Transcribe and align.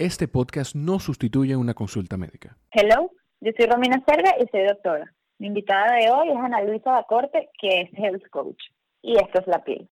Este 0.00 0.28
podcast 0.28 0.74
no 0.74 0.98
sustituye 0.98 1.54
una 1.56 1.74
consulta 1.74 2.16
médica. 2.16 2.56
Hello, 2.70 3.10
yo 3.42 3.52
soy 3.54 3.66
Romina 3.66 4.02
Serga 4.06 4.34
y 4.40 4.46
soy 4.46 4.66
doctora. 4.66 5.14
Mi 5.38 5.48
invitada 5.48 5.96
de 5.96 6.10
hoy 6.10 6.30
es 6.30 6.36
Ana 6.38 6.62
Luisa 6.62 6.92
Bacorte, 6.92 7.50
que 7.60 7.82
es 7.82 7.90
Health 7.92 8.26
Coach. 8.30 8.62
Y 9.02 9.18
esto 9.18 9.40
es 9.40 9.46
La 9.46 9.62
Piel. 9.62 9.90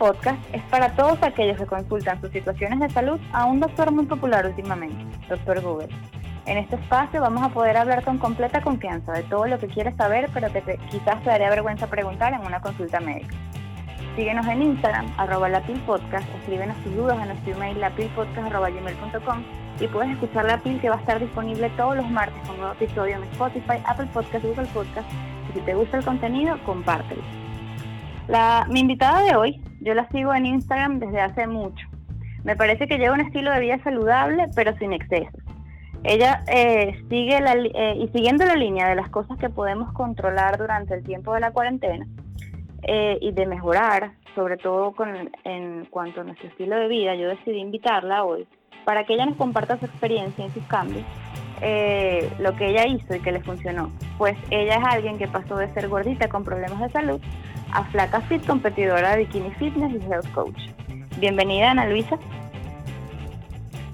Podcast 0.00 0.42
es 0.54 0.62
para 0.70 0.96
todos 0.96 1.22
aquellos 1.22 1.58
que 1.58 1.66
consultan 1.66 2.18
sus 2.22 2.30
situaciones 2.30 2.80
de 2.80 2.88
salud 2.88 3.20
a 3.34 3.44
un 3.44 3.60
doctor 3.60 3.92
muy 3.92 4.06
popular 4.06 4.46
últimamente, 4.46 4.96
Doctor 5.28 5.60
Google. 5.60 5.90
En 6.46 6.56
este 6.56 6.76
espacio 6.76 7.20
vamos 7.20 7.42
a 7.42 7.50
poder 7.50 7.76
hablar 7.76 8.02
con 8.02 8.16
completa 8.16 8.62
confianza 8.62 9.12
de 9.12 9.24
todo 9.24 9.46
lo 9.46 9.58
que 9.58 9.66
quieres 9.66 9.94
saber, 9.96 10.30
pero 10.32 10.50
que 10.50 10.62
quizás 10.90 11.22
te 11.22 11.28
daría 11.28 11.50
vergüenza 11.50 11.86
preguntar 11.86 12.32
en 12.32 12.40
una 12.40 12.62
consulta 12.62 12.98
médica. 12.98 13.36
Síguenos 14.16 14.46
en 14.46 14.62
Instagram, 14.62 15.06
arroba 15.18 15.50
lapilpodcast, 15.50 16.26
escríbenos 16.40 16.78
tus 16.78 16.96
dudas 16.96 17.18
a 17.18 17.26
nuestro 17.26 17.52
email 17.52 17.78
lapilpodcast.com 17.78 19.42
y 19.80 19.86
puedes 19.86 20.12
escuchar 20.12 20.46
La 20.46 20.56
Pil 20.58 20.80
que 20.80 20.88
va 20.88 20.96
a 20.96 21.00
estar 21.00 21.20
disponible 21.20 21.68
todos 21.76 21.94
los 21.94 22.10
martes 22.10 22.40
con 22.46 22.52
un 22.52 22.60
nuevo 22.62 22.72
episodio 22.72 23.16
en 23.16 23.24
Spotify, 23.24 23.82
Apple 23.84 24.08
Podcast, 24.14 24.46
Google 24.46 24.66
Podcast. 24.72 25.08
Y 25.50 25.58
si 25.58 25.60
te 25.60 25.74
gusta 25.74 25.98
el 25.98 26.04
contenido, 26.06 26.56
compártelo. 26.64 27.22
La, 28.28 28.66
mi 28.70 28.80
invitada 28.80 29.22
de 29.22 29.36
hoy, 29.36 29.60
yo 29.80 29.94
la 29.94 30.08
sigo 30.08 30.34
en 30.34 30.46
Instagram 30.46 30.98
desde 30.98 31.20
hace 31.20 31.46
mucho. 31.46 31.86
Me 32.44 32.56
parece 32.56 32.86
que 32.86 32.98
lleva 32.98 33.14
un 33.14 33.20
estilo 33.20 33.52
de 33.52 33.60
vida 33.60 33.78
saludable, 33.82 34.48
pero 34.54 34.76
sin 34.78 34.92
excesos. 34.92 35.42
Ella 36.02 36.44
eh, 36.50 36.98
sigue 37.10 37.40
la, 37.40 37.54
eh, 37.54 37.96
y 37.98 38.08
siguiendo 38.08 38.44
la 38.46 38.54
línea 38.54 38.88
de 38.88 38.94
las 38.94 39.10
cosas 39.10 39.36
que 39.38 39.50
podemos 39.50 39.92
controlar 39.92 40.56
durante 40.56 40.94
el 40.94 41.04
tiempo 41.04 41.34
de 41.34 41.40
la 41.40 41.50
cuarentena 41.50 42.06
eh, 42.82 43.18
y 43.20 43.32
de 43.32 43.46
mejorar, 43.46 44.12
sobre 44.34 44.56
todo 44.56 44.92
con, 44.92 45.30
en 45.44 45.84
cuanto 45.90 46.22
a 46.22 46.24
nuestro 46.24 46.48
estilo 46.48 46.76
de 46.76 46.88
vida, 46.88 47.14
yo 47.14 47.28
decidí 47.28 47.58
invitarla 47.58 48.24
hoy 48.24 48.46
para 48.86 49.04
que 49.04 49.12
ella 49.12 49.26
nos 49.26 49.36
comparta 49.36 49.78
su 49.78 49.84
experiencia 49.84 50.42
en 50.42 50.54
sus 50.54 50.64
cambios, 50.64 51.04
lo 52.38 52.56
que 52.56 52.70
ella 52.70 52.86
hizo 52.86 53.14
y 53.14 53.20
que 53.20 53.30
le 53.30 53.42
funcionó. 53.42 53.90
Pues 54.16 54.38
ella 54.48 54.76
es 54.76 54.84
alguien 54.84 55.18
que 55.18 55.28
pasó 55.28 55.56
de 55.56 55.68
ser 55.74 55.88
gordita 55.88 56.28
con 56.28 56.44
problemas 56.44 56.80
de 56.80 56.88
salud 56.88 57.20
a 57.72 57.84
Flaca 57.84 58.20
Fit, 58.22 58.44
competidora 58.46 59.10
de 59.10 59.18
Bikini 59.24 59.50
Fitness 59.52 59.92
y 59.92 60.12
Health 60.12 60.30
Coach. 60.32 60.58
Bienvenida, 61.18 61.70
Ana 61.70 61.86
Luisa. 61.86 62.18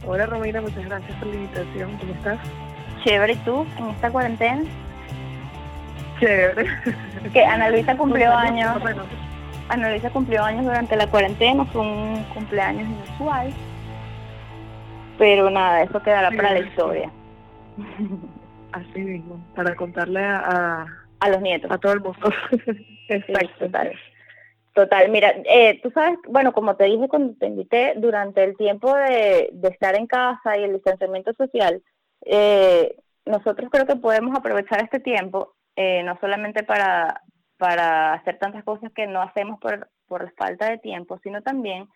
Hola, 0.07 0.27
Romina, 0.27 0.61
muchas 0.61 0.85
gracias 0.85 1.19
por 1.19 1.29
la 1.29 1.35
invitación. 1.35 1.97
¿Cómo 1.99 2.13
estás? 2.15 2.39
Chévere, 3.05 3.33
¿y 3.35 3.37
tú 3.37 3.67
en 3.79 3.87
esta 3.91 4.11
cuarentena? 4.11 4.63
Chévere. 6.21 6.67
Que 7.33 7.45
Ana 7.45 7.71
Luisa 7.71 7.97
cumplió 7.97 8.33
años. 8.33 8.79
Ana 9.69 9.91
Luisa 9.91 10.11
cumplió 10.11 10.45
años 10.45 10.65
durante 10.65 10.97
la 10.97 11.09
cuarentena, 11.09 11.65
fue 11.67 11.83
un 11.83 12.25
cumpleaños 12.35 12.89
inusual. 12.89 13.53
Pero 15.19 15.51
nada, 15.51 15.83
eso 15.83 16.01
quedará 16.03 16.31
para 16.31 16.53
la 16.53 16.61
historia. 16.61 17.11
Así 18.73 19.01
mismo, 19.01 19.41
para 19.55 19.75
contarle 19.75 20.23
a 20.23 20.39
a 20.39 20.87
los 21.29 21.41
nietos. 21.41 21.71
A 21.71 21.79
todo 21.79 21.93
el 21.93 22.01
mundo. 22.01 22.29
Exacto. 23.09 23.67
total. 23.67 23.93
Total, 24.75 25.09
mira, 25.09 25.33
eh, 25.47 25.81
tú 25.83 25.91
sabes, 25.91 26.19
bueno, 26.29 26.53
como 26.53 26.77
te 26.77 26.85
dije 26.85 27.09
cuando 27.09 27.35
te 27.39 27.47
invité, 27.47 27.95
durante 27.97 28.45
el 28.45 28.59
tiempo 28.59 28.95
de, 28.95 29.51
estar 29.63 29.97
en 29.97 30.07
casa 30.07 30.59
y 30.59 30.65
el 30.65 30.75
distanciamiento 30.75 31.33
social, 31.33 31.83
eh, 32.27 32.95
nosotros 33.25 33.71
creo 33.73 33.87
que 33.87 33.97
podemos 33.97 34.37
aprovechar 34.37 34.83
este 34.83 35.01
tiempo, 35.01 35.55
eh, 35.77 36.03
no 36.03 36.19
solamente 36.21 36.63
para, 36.63 37.23
para 37.57 38.13
hacer 38.13 38.39
tantas 38.39 38.65
cosas 38.65 38.93
que 38.93 39.07
no 39.07 39.23
hacemos 39.23 39.59
por, 39.61 39.89
por 40.07 40.31
falta 40.35 40.69
de 40.69 40.77
tiempo, 40.77 41.19
sino 41.23 41.41
también 41.41 41.89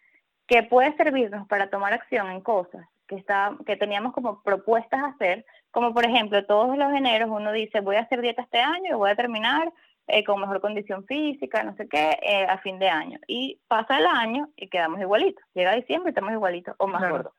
que 0.46 0.62
puede 0.62 0.96
servirnos 0.96 1.46
para 1.48 1.68
tomar 1.68 1.92
acción 1.92 2.30
en 2.30 2.40
cosas 2.40 2.86
que, 3.06 3.16
está, 3.16 3.56
que 3.66 3.76
teníamos 3.76 4.14
como 4.14 4.42
propuestas 4.42 5.02
a 5.02 5.08
hacer, 5.08 5.44
como 5.70 5.94
por 5.94 6.04
ejemplo, 6.04 6.44
todos 6.46 6.76
los 6.76 6.92
eneros 6.92 7.30
uno 7.30 7.52
dice, 7.52 7.80
voy 7.80 7.96
a 7.96 8.00
hacer 8.00 8.20
dieta 8.20 8.42
este 8.42 8.60
año 8.60 8.90
y 8.90 8.94
voy 8.94 9.10
a 9.10 9.16
terminar 9.16 9.72
eh, 10.06 10.24
con 10.24 10.40
mejor 10.40 10.60
condición 10.60 11.04
física, 11.06 11.62
no 11.62 11.76
sé 11.76 11.88
qué, 11.88 12.18
eh, 12.22 12.44
a 12.48 12.58
fin 12.58 12.78
de 12.78 12.88
año. 12.88 13.18
Y 13.28 13.60
pasa 13.68 13.98
el 13.98 14.06
año 14.06 14.48
y 14.56 14.68
quedamos 14.68 15.00
igualitos. 15.00 15.44
Llega 15.54 15.74
diciembre 15.74 16.10
y 16.10 16.12
estamos 16.12 16.32
igualitos 16.32 16.74
o 16.78 16.86
más 16.86 17.08
gordos. 17.08 17.32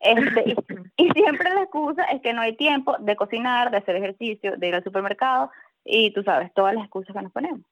Este, 0.00 0.44
y, 0.96 1.10
siempre 1.10 1.50
la 1.50 1.62
excusa 1.62 2.04
es 2.04 2.22
que 2.22 2.32
no 2.32 2.40
hay 2.40 2.56
tiempo 2.56 2.96
de 2.98 3.16
cocinar, 3.16 3.70
de 3.70 3.78
hacer 3.78 3.96
ejercicio, 3.96 4.56
de 4.56 4.68
ir 4.68 4.74
al 4.74 4.84
supermercado 4.84 5.50
y 5.84 6.12
tú 6.12 6.22
sabes, 6.22 6.52
todas 6.54 6.74
las 6.74 6.84
excusas 6.84 7.14
que 7.14 7.22
nos 7.22 7.32
ponemos. 7.32 7.62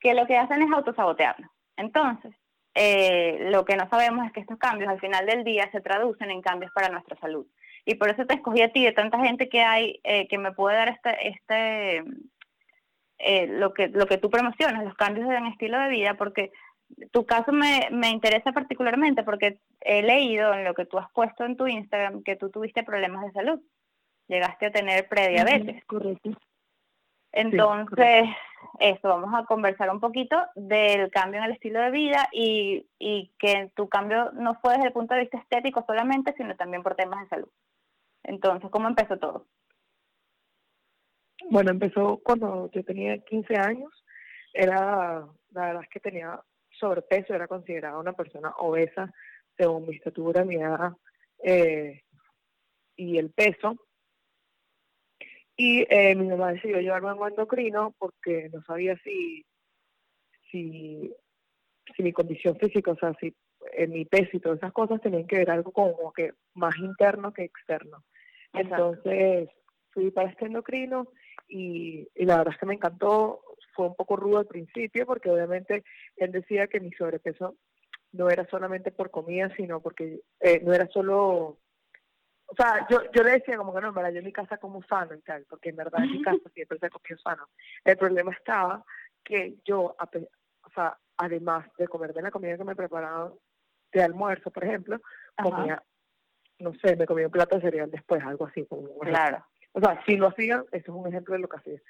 Que 0.00 0.14
lo 0.14 0.26
que 0.26 0.36
hacen 0.36 0.62
es 0.62 0.70
autosabotearnos. 0.70 1.50
Entonces, 1.76 2.32
eh, 2.74 3.48
lo 3.50 3.64
que 3.64 3.76
no 3.76 3.88
sabemos 3.88 4.26
es 4.26 4.32
que 4.32 4.40
estos 4.40 4.58
cambios 4.58 4.88
al 4.88 5.00
final 5.00 5.26
del 5.26 5.42
día 5.42 5.68
se 5.72 5.80
traducen 5.80 6.30
en 6.30 6.42
cambios 6.42 6.70
para 6.72 6.88
nuestra 6.88 7.16
salud. 7.18 7.46
Y 7.88 7.94
por 7.94 8.10
eso 8.10 8.26
te 8.26 8.34
escogí 8.34 8.60
a 8.60 8.70
ti, 8.70 8.84
de 8.84 8.92
tanta 8.92 9.18
gente 9.18 9.48
que 9.48 9.62
hay 9.62 9.98
eh, 10.04 10.28
que 10.28 10.36
me 10.36 10.52
puede 10.52 10.76
dar 10.76 10.90
este, 10.90 11.28
este 11.28 12.04
eh, 13.16 13.46
lo, 13.46 13.72
que, 13.72 13.88
lo 13.88 14.04
que 14.04 14.18
tú 14.18 14.28
promocionas, 14.28 14.84
los 14.84 14.94
cambios 14.94 15.26
en 15.30 15.46
estilo 15.46 15.78
de 15.78 15.88
vida, 15.88 16.12
porque 16.12 16.52
tu 17.12 17.24
caso 17.24 17.50
me, 17.50 17.88
me 17.90 18.10
interesa 18.10 18.52
particularmente 18.52 19.22
porque 19.22 19.60
he 19.80 20.02
leído 20.02 20.52
en 20.52 20.64
lo 20.64 20.74
que 20.74 20.84
tú 20.84 20.98
has 20.98 21.10
puesto 21.12 21.46
en 21.46 21.56
tu 21.56 21.66
Instagram 21.66 22.22
que 22.22 22.36
tú 22.36 22.50
tuviste 22.50 22.82
problemas 22.82 23.24
de 23.24 23.32
salud. 23.32 23.58
Llegaste 24.26 24.66
a 24.66 24.70
tener 24.70 25.08
prediabetes. 25.08 25.82
correcto. 25.86 26.32
Entonces, 27.32 28.28
eso, 28.80 29.08
vamos 29.08 29.32
a 29.34 29.46
conversar 29.46 29.88
un 29.88 30.00
poquito 30.00 30.36
del 30.54 31.10
cambio 31.10 31.38
en 31.38 31.46
el 31.46 31.52
estilo 31.52 31.80
de 31.80 31.90
vida 31.90 32.28
y, 32.32 32.86
y 32.98 33.32
que 33.38 33.70
tu 33.74 33.88
cambio 33.88 34.30
no 34.32 34.56
fue 34.56 34.74
desde 34.74 34.88
el 34.88 34.92
punto 34.92 35.14
de 35.14 35.20
vista 35.20 35.38
estético 35.38 35.82
solamente, 35.86 36.34
sino 36.36 36.54
también 36.54 36.82
por 36.82 36.94
temas 36.94 37.22
de 37.22 37.28
salud. 37.28 37.48
Entonces, 38.28 38.70
¿cómo 38.70 38.88
empezó 38.88 39.16
todo? 39.16 39.46
Bueno, 41.50 41.70
empezó 41.70 42.20
cuando 42.22 42.70
yo 42.72 42.84
tenía 42.84 43.16
15 43.18 43.56
años. 43.56 43.90
Era, 44.52 45.26
la 45.50 45.66
verdad 45.66 45.82
es 45.82 45.88
que 45.88 46.00
tenía 46.00 46.38
sobrepeso, 46.70 47.34
era 47.34 47.48
considerada 47.48 47.98
una 47.98 48.12
persona 48.12 48.50
obesa 48.58 49.10
según 49.56 49.86
mi 49.86 49.96
estatura, 49.96 50.44
mi 50.44 50.56
edad 50.56 50.92
eh, 51.42 52.02
y 52.96 53.16
el 53.16 53.30
peso. 53.30 53.76
Y 55.56 55.86
eh, 55.88 56.14
mi 56.14 56.28
mamá 56.28 56.52
decidió 56.52 56.80
llevarme 56.80 57.08
a 57.08 57.28
endocrino 57.28 57.94
porque 57.98 58.50
no 58.52 58.62
sabía 58.62 58.96
si, 59.02 59.44
si, 60.50 61.14
si 61.96 62.02
mi 62.02 62.12
condición 62.12 62.56
física, 62.58 62.90
o 62.90 62.96
sea, 62.96 63.14
si 63.18 63.34
en 63.72 63.90
mi 63.90 64.04
peso 64.04 64.36
y 64.36 64.40
todas 64.40 64.58
esas 64.58 64.72
cosas 64.72 65.00
tenían 65.00 65.26
que 65.26 65.38
ver 65.38 65.50
algo 65.50 65.72
como 65.72 66.12
que 66.12 66.34
más 66.54 66.76
interno 66.76 67.32
que 67.32 67.44
externo. 67.44 68.04
Entonces 68.52 69.48
fui 69.90 70.10
para 70.10 70.30
este 70.30 70.46
endocrino 70.46 71.08
y, 71.48 72.08
la 72.16 72.38
verdad 72.38 72.54
es 72.54 72.60
que 72.60 72.66
me 72.66 72.74
encantó. 72.74 73.42
Fue 73.74 73.86
un 73.86 73.94
poco 73.94 74.16
rudo 74.16 74.38
al 74.38 74.46
principio 74.46 75.06
porque 75.06 75.30
obviamente 75.30 75.84
él 76.16 76.32
decía 76.32 76.66
que 76.66 76.80
mi 76.80 76.90
sobrepeso 76.92 77.56
no 78.12 78.28
era 78.28 78.44
solamente 78.48 78.90
por 78.90 79.10
comida, 79.10 79.54
sino 79.56 79.80
porque 79.80 80.20
eh, 80.40 80.60
no 80.64 80.72
era 80.72 80.88
solo 80.88 81.58
o 82.50 82.54
sea, 82.56 82.86
yo, 82.88 82.98
yo 83.12 83.22
le 83.22 83.32
decía 83.32 83.58
como 83.58 83.74
que 83.74 83.80
no, 83.82 83.92
yo 84.10 84.18
en 84.18 84.24
mi 84.24 84.32
casa 84.32 84.56
como 84.56 84.82
sano 84.84 85.14
y 85.14 85.20
tal, 85.20 85.44
porque 85.50 85.68
en 85.68 85.76
verdad 85.76 86.02
en 86.02 86.12
mi 86.12 86.22
casa 86.22 86.48
siempre 86.54 86.78
se 86.78 86.88
comido 86.88 87.18
sano. 87.22 87.46
El 87.84 87.98
problema 87.98 88.32
estaba 88.32 88.82
que 89.22 89.58
yo, 89.66 89.94
o 89.94 90.70
sea, 90.74 90.96
además 91.18 91.68
de 91.76 91.86
comer 91.86 92.14
de 92.14 92.22
la 92.22 92.30
comida 92.30 92.56
que 92.56 92.64
me 92.64 92.74
preparaban 92.74 93.34
de 93.92 94.02
almuerzo, 94.02 94.50
por 94.50 94.64
ejemplo, 94.64 94.98
comía, 95.36 95.82
no 96.58 96.74
sé, 96.74 96.96
me 96.96 97.06
comía 97.06 97.26
un 97.26 97.32
plato 97.32 97.56
de 97.56 97.62
cereal 97.62 97.90
después, 97.90 98.22
algo 98.22 98.46
así. 98.46 98.64
Como, 98.66 98.98
claro. 98.98 99.44
O 99.72 99.80
sea, 99.80 100.02
si 100.04 100.16
lo 100.16 100.28
hacían, 100.28 100.64
eso 100.72 100.92
es 100.92 100.96
un 100.96 101.06
ejemplo 101.08 101.34
de 101.34 101.40
lo 101.40 101.48
que 101.48 101.56
hacía. 101.56 101.80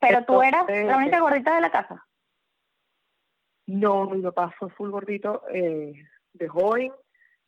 ¿Pero 0.00 0.24
tú 0.24 0.42
eras 0.42 0.64
la 0.68 0.96
única 0.96 1.20
gordita 1.20 1.54
de 1.54 1.60
la 1.60 1.70
casa? 1.70 2.06
No, 3.66 4.06
mi 4.06 4.22
papá 4.22 4.54
fue 4.58 4.70
full 4.70 4.90
gordito 4.90 5.42
eh, 5.52 5.92
de 6.32 6.48
joven 6.48 6.92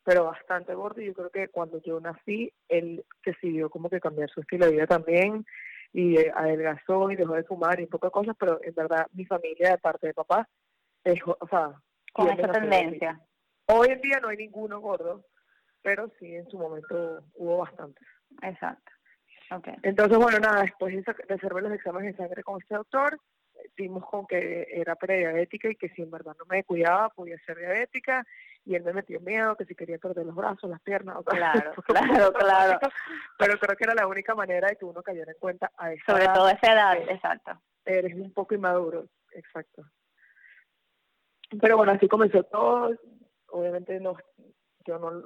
pero 0.03 0.25
bastante 0.25 0.73
gordo 0.73 1.01
y 1.01 1.07
yo 1.07 1.13
creo 1.13 1.29
que 1.29 1.47
cuando 1.49 1.81
yo 1.81 1.99
nací, 1.99 2.51
él 2.67 3.05
decidió 3.25 3.69
como 3.69 3.89
que 3.89 3.99
cambiar 3.99 4.29
su 4.29 4.41
estilo 4.41 4.65
de 4.65 4.71
vida 4.73 4.87
también 4.87 5.45
y 5.93 6.17
eh, 6.17 6.31
adelgazó 6.33 7.11
y 7.11 7.15
dejó 7.15 7.35
de 7.35 7.43
fumar 7.43 7.79
y 7.79 7.83
un 7.83 7.89
poco 7.89 8.07
de 8.07 8.11
cosas, 8.11 8.35
pero 8.39 8.59
en 8.63 8.73
verdad 8.73 9.07
mi 9.13 9.25
familia 9.25 9.71
de 9.71 9.77
parte 9.77 10.07
de 10.07 10.13
papá 10.13 10.47
es, 11.03 11.19
o 11.25 11.47
sea... 11.49 11.73
Con 12.13 12.29
esa 12.29 12.51
tendencia. 12.51 13.21
Hoy 13.67 13.87
en 13.89 14.01
día 14.01 14.19
no 14.19 14.27
hay 14.27 14.37
ninguno 14.37 14.81
gordo, 14.81 15.23
pero 15.81 16.09
sí 16.19 16.35
en 16.35 16.49
su 16.49 16.57
momento 16.57 17.23
hubo 17.35 17.57
bastantes. 17.59 18.07
Exacto. 18.41 18.91
Okay. 19.49 19.75
Entonces, 19.83 20.17
bueno, 20.17 20.39
nada, 20.39 20.61
después 20.61 20.93
de 20.93 21.33
hacerme 21.33 21.61
los 21.61 21.73
exámenes 21.73 22.15
de 22.15 22.23
sangre 22.23 22.41
con 22.43 22.61
este 22.61 22.75
doctor, 22.75 23.17
dimos 23.77 24.05
con 24.05 24.25
que 24.25 24.67
era 24.71 24.95
prediabética 24.95 25.69
y 25.69 25.75
que 25.75 25.89
si 25.89 26.01
en 26.01 26.11
verdad 26.11 26.35
no 26.39 26.45
me 26.45 26.63
cuidaba 26.63 27.09
podía 27.09 27.37
ser 27.45 27.57
diabética 27.57 28.25
y 28.65 28.75
él 28.75 28.83
me 28.83 28.93
metió 28.93 29.19
miedo 29.19 29.55
que 29.55 29.65
si 29.65 29.75
quería 29.75 29.97
perder 29.97 30.25
los 30.25 30.35
brazos, 30.35 30.69
las 30.69 30.81
piernas, 30.81 31.17
o 31.17 31.23
claro, 31.23 31.73
claro, 31.87 32.31
claro. 32.33 32.79
Pero 33.37 33.57
creo 33.57 33.75
que 33.75 33.83
era 33.83 33.95
la 33.95 34.07
única 34.07 34.35
manera 34.35 34.67
de 34.67 34.75
que 34.75 34.85
uno 34.85 35.01
cayera 35.01 35.31
en 35.31 35.39
cuenta 35.39 35.71
a 35.77 35.91
esa 35.91 36.13
Sobre 36.13 36.27
todo 36.27 36.49
esa 36.49 36.73
edad, 36.73 36.97
exacto. 37.09 37.59
Eres 37.85 38.13
un 38.13 38.31
poco 38.31 38.53
inmaduro, 38.53 39.07
exacto. 39.33 39.83
Pero 41.59 41.75
bueno, 41.77 41.91
así 41.93 42.07
comenzó 42.07 42.43
todo. 42.43 42.91
Obviamente 43.47 43.99
no, 43.99 44.15
yo 44.85 44.99
no, 44.99 45.23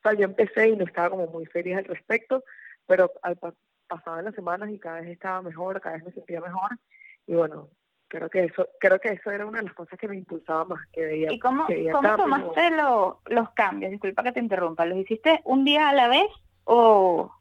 o 0.00 0.02
sea, 0.02 0.14
yo 0.14 0.24
empecé 0.24 0.68
y 0.68 0.76
no 0.76 0.84
estaba 0.84 1.10
como 1.10 1.26
muy 1.26 1.46
feliz 1.46 1.76
al 1.76 1.84
respecto, 1.84 2.42
pero 2.86 3.12
al 3.22 3.38
pasaban 3.86 4.24
las 4.24 4.34
semanas 4.34 4.70
y 4.70 4.78
cada 4.78 5.00
vez 5.00 5.10
estaba 5.10 5.42
mejor, 5.42 5.80
cada 5.80 5.96
vez 5.96 6.04
me 6.04 6.12
sentía 6.12 6.40
mejor 6.40 6.78
y 7.26 7.34
bueno, 7.34 7.68
creo 8.08 8.30
que 8.30 8.44
eso 8.44 8.68
creo 8.78 9.00
que 9.00 9.10
eso 9.10 9.30
era 9.30 9.44
una 9.44 9.58
de 9.58 9.64
las 9.64 9.74
cosas 9.74 9.98
que 9.98 10.08
me 10.08 10.16
impulsaba 10.16 10.64
más 10.64 10.86
que 10.92 11.04
veía 11.04 11.32
¿Y 11.32 11.38
cómo, 11.38 11.66
¿cómo 11.92 12.16
tomaste 12.16 12.70
los 13.26 13.50
cambios? 13.50 13.90
Disculpa 13.90 14.22
que 14.22 14.32
te 14.32 14.40
interrumpa, 14.40 14.86
¿los 14.86 14.98
hiciste 14.98 15.40
un 15.44 15.64
día 15.64 15.88
a 15.88 15.94
la 15.94 16.08
vez 16.08 16.28
o, 16.64 17.32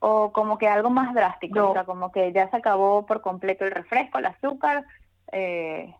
o 0.00 0.32
como 0.32 0.58
que 0.58 0.66
algo 0.66 0.90
más 0.90 1.14
drástico? 1.14 1.70
O 1.70 1.72
sea, 1.74 1.84
como 1.84 2.10
que 2.10 2.32
ya 2.32 2.50
se 2.50 2.56
acabó 2.56 3.06
por 3.06 3.20
completo 3.20 3.64
el 3.64 3.70
refresco, 3.70 4.18
el 4.18 4.26
azúcar. 4.26 4.84
Eh... 5.30 5.94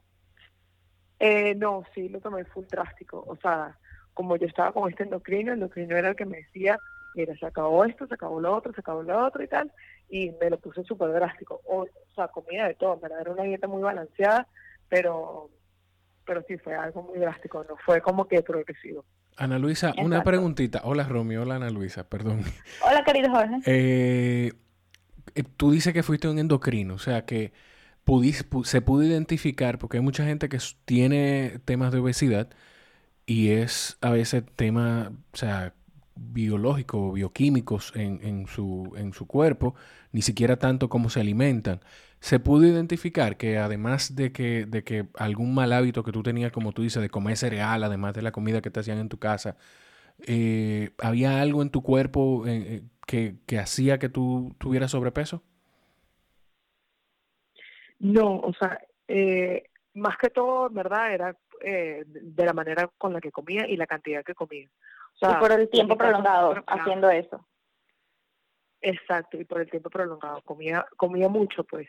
Eh, 1.19 1.55
no, 1.55 1.85
sí, 1.95 2.09
lo 2.09 2.21
tomé 2.21 2.45
full 2.45 2.67
drástico. 2.67 3.25
O 3.27 3.37
sea, 3.37 3.79
como 4.17 4.37
yo 4.37 4.47
estaba 4.47 4.73
con 4.73 4.91
este 4.91 5.03
endocrino, 5.03 5.53
el 5.53 5.59
endocrino 5.59 5.95
era 5.95 6.09
el 6.09 6.17
que 6.17 6.25
me 6.25 6.39
decía, 6.39 6.79
mira, 7.15 7.37
se 7.37 7.45
acabó 7.45 7.85
esto, 7.85 8.07
se 8.07 8.15
acabó 8.15 8.41
lo 8.41 8.57
otro, 8.57 8.73
se 8.73 8.81
acabó 8.81 9.03
lo 9.03 9.27
otro 9.27 9.45
y 9.45 9.47
tal, 9.47 9.71
y 10.09 10.31
me 10.41 10.49
lo 10.49 10.59
puse 10.59 10.83
súper 10.85 11.13
drástico. 11.13 11.61
O, 11.67 11.83
o, 11.83 12.15
sea, 12.15 12.29
comida 12.29 12.67
de 12.67 12.75
todo, 12.75 12.99
verdad, 12.99 13.21
era 13.21 13.33
una 13.33 13.43
dieta 13.43 13.69
muy 13.69 13.83
balanceada, 13.83 14.49
pero, 14.89 15.51
pero 16.25 16.43
sí 16.49 16.57
fue 16.57 16.75
algo 16.75 17.03
muy 17.03 17.19
drástico, 17.19 17.63
no 17.69 17.77
fue 17.85 18.01
como 18.01 18.27
que 18.27 18.41
progresivo. 18.41 19.05
Ana 19.37 19.59
Luisa, 19.59 19.93
una 19.99 20.23
preguntita. 20.23 20.81
Hola 20.85 21.05
Romeo, 21.05 21.43
hola 21.43 21.57
Ana 21.57 21.69
Luisa, 21.69 22.09
perdón. 22.09 22.43
Hola 22.89 23.05
querido 23.05 23.29
Jorge. 23.29 23.57
Eh, 23.67 24.53
eh, 25.35 25.43
tú 25.59 25.73
dices 25.73 25.93
que 25.93 26.03
fuiste 26.03 26.27
un 26.27 26.39
endocrino, 26.39 26.95
o 26.95 26.99
sea 26.99 27.27
que 27.27 27.53
se 28.65 28.81
pudo 28.81 29.03
identificar, 29.03 29.77
porque 29.79 29.99
hay 29.99 30.03
mucha 30.03 30.25
gente 30.25 30.49
que 30.49 30.59
tiene 30.87 31.61
temas 31.67 31.93
de 31.93 31.99
obesidad 31.99 32.49
y 33.27 33.51
es 33.51 33.99
a 34.01 34.11
veces 34.11 34.45
tema, 34.57 35.13
o 35.33 35.37
sea, 35.37 35.75
biológicos, 36.17 37.15
bioquímicos 37.15 37.93
en, 37.97 38.21
en, 38.23 38.47
su, 38.47 38.95
en 38.97 39.13
su 39.13 39.27
cuerpo, 39.27 39.75
ni 40.13 40.23
siquiera 40.23 40.59
tanto 40.59 40.89
cómo 40.89 41.11
se 41.11 41.21
alimentan. 41.21 41.81
Se 42.21 42.41
pudo 42.41 42.67
identificar 42.67 43.37
que 43.37 43.59
además 43.59 44.17
de 44.17 44.33
que, 44.33 44.67
de 44.67 44.85
que 44.85 45.07
algún 45.19 45.55
mal 45.55 45.73
hábito 45.73 46.05
que 46.05 46.13
tú 46.13 46.23
tenías, 46.23 46.53
como 46.53 46.73
tú 46.73 46.83
dices, 46.83 47.03
de 47.03 47.11
comer 47.11 47.37
cereal, 47.37 47.85
además 47.85 48.15
de 48.15 48.23
la 48.23 48.33
comida 48.33 48.63
que 48.63 48.71
te 48.71 48.81
hacían 48.81 48.99
en 48.99 49.09
tu 49.09 49.19
casa, 49.19 49.57
eh, 50.27 50.91
¿había 50.99 51.41
algo 51.43 51.63
en 51.63 51.71
tu 51.71 51.83
cuerpo 51.83 52.47
eh, 52.47 52.77
eh, 52.77 52.83
que, 53.07 53.37
que 53.47 53.59
hacía 53.59 53.99
que 53.99 54.09
tú 54.09 54.55
tuvieras 54.59 54.93
sobrepeso? 54.93 55.43
No, 57.99 58.39
o 58.41 58.53
sea, 58.55 58.79
más 59.95 60.17
que 60.19 60.31
todo, 60.31 60.69
verdad, 60.71 61.15
era 61.15 61.37
de 61.67 62.45
la 62.45 62.53
manera 62.53 62.89
con 62.99 63.13
la 63.13 63.21
que 63.21 63.33
comía 63.33 63.67
y 63.67 63.77
la 63.77 63.87
cantidad 63.87 64.25
que 64.25 64.35
comía 64.35 64.69
y 65.21 65.35
por 65.41 65.53
el 65.53 65.69
tiempo 65.69 65.97
prolongado 65.97 66.63
haciendo 66.67 67.11
eso. 67.11 67.47
Exacto, 68.81 69.39
y 69.39 69.45
por 69.45 69.61
el 69.61 69.71
tiempo 69.71 69.91
prolongado. 69.91 70.43
Comía, 70.43 70.87
comía 70.97 71.29
mucho, 71.29 71.65
pues. 71.65 71.89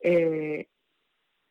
Eh, 0.00 0.66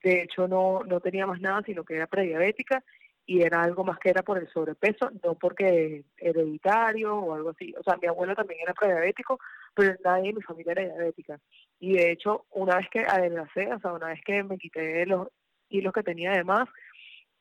de 0.03 0.21
hecho, 0.23 0.47
no, 0.47 0.81
no 0.83 1.00
tenía 1.00 1.27
más 1.27 1.39
nada, 1.39 1.62
sino 1.65 1.83
que 1.83 1.95
era 1.95 2.07
prediabética 2.07 2.83
y 3.25 3.44
era 3.44 3.62
algo 3.62 3.83
más 3.83 4.00
que 4.00 4.09
era 4.09 4.23
por 4.23 4.39
el 4.39 4.50
sobrepeso, 4.50 5.12
no 5.23 5.35
porque 5.35 6.03
hereditario 6.18 7.15
o 7.15 7.35
algo 7.35 7.51
así. 7.51 7.73
O 7.79 7.83
sea, 7.83 7.97
mi 8.01 8.07
abuelo 8.07 8.35
también 8.35 8.62
era 8.62 8.73
prediabético, 8.73 9.39
pero 9.75 9.95
nadie 10.03 10.31
en 10.31 10.38
mi 10.38 10.41
familia 10.41 10.71
era 10.71 10.85
diabética. 10.85 11.39
Y 11.79 11.94
de 11.94 12.12
hecho, 12.12 12.45
una 12.50 12.77
vez 12.77 12.89
que 12.89 13.01
adelgacé, 13.01 13.71
o 13.71 13.79
sea, 13.79 13.94
una 13.94 14.07
vez 14.07 14.21
que 14.25 14.44
me 14.44 14.57
quité 14.57 15.06
los 15.06 15.27
hilos 15.69 15.94
que 15.94 16.03
tenía 16.03 16.31
además, 16.31 16.68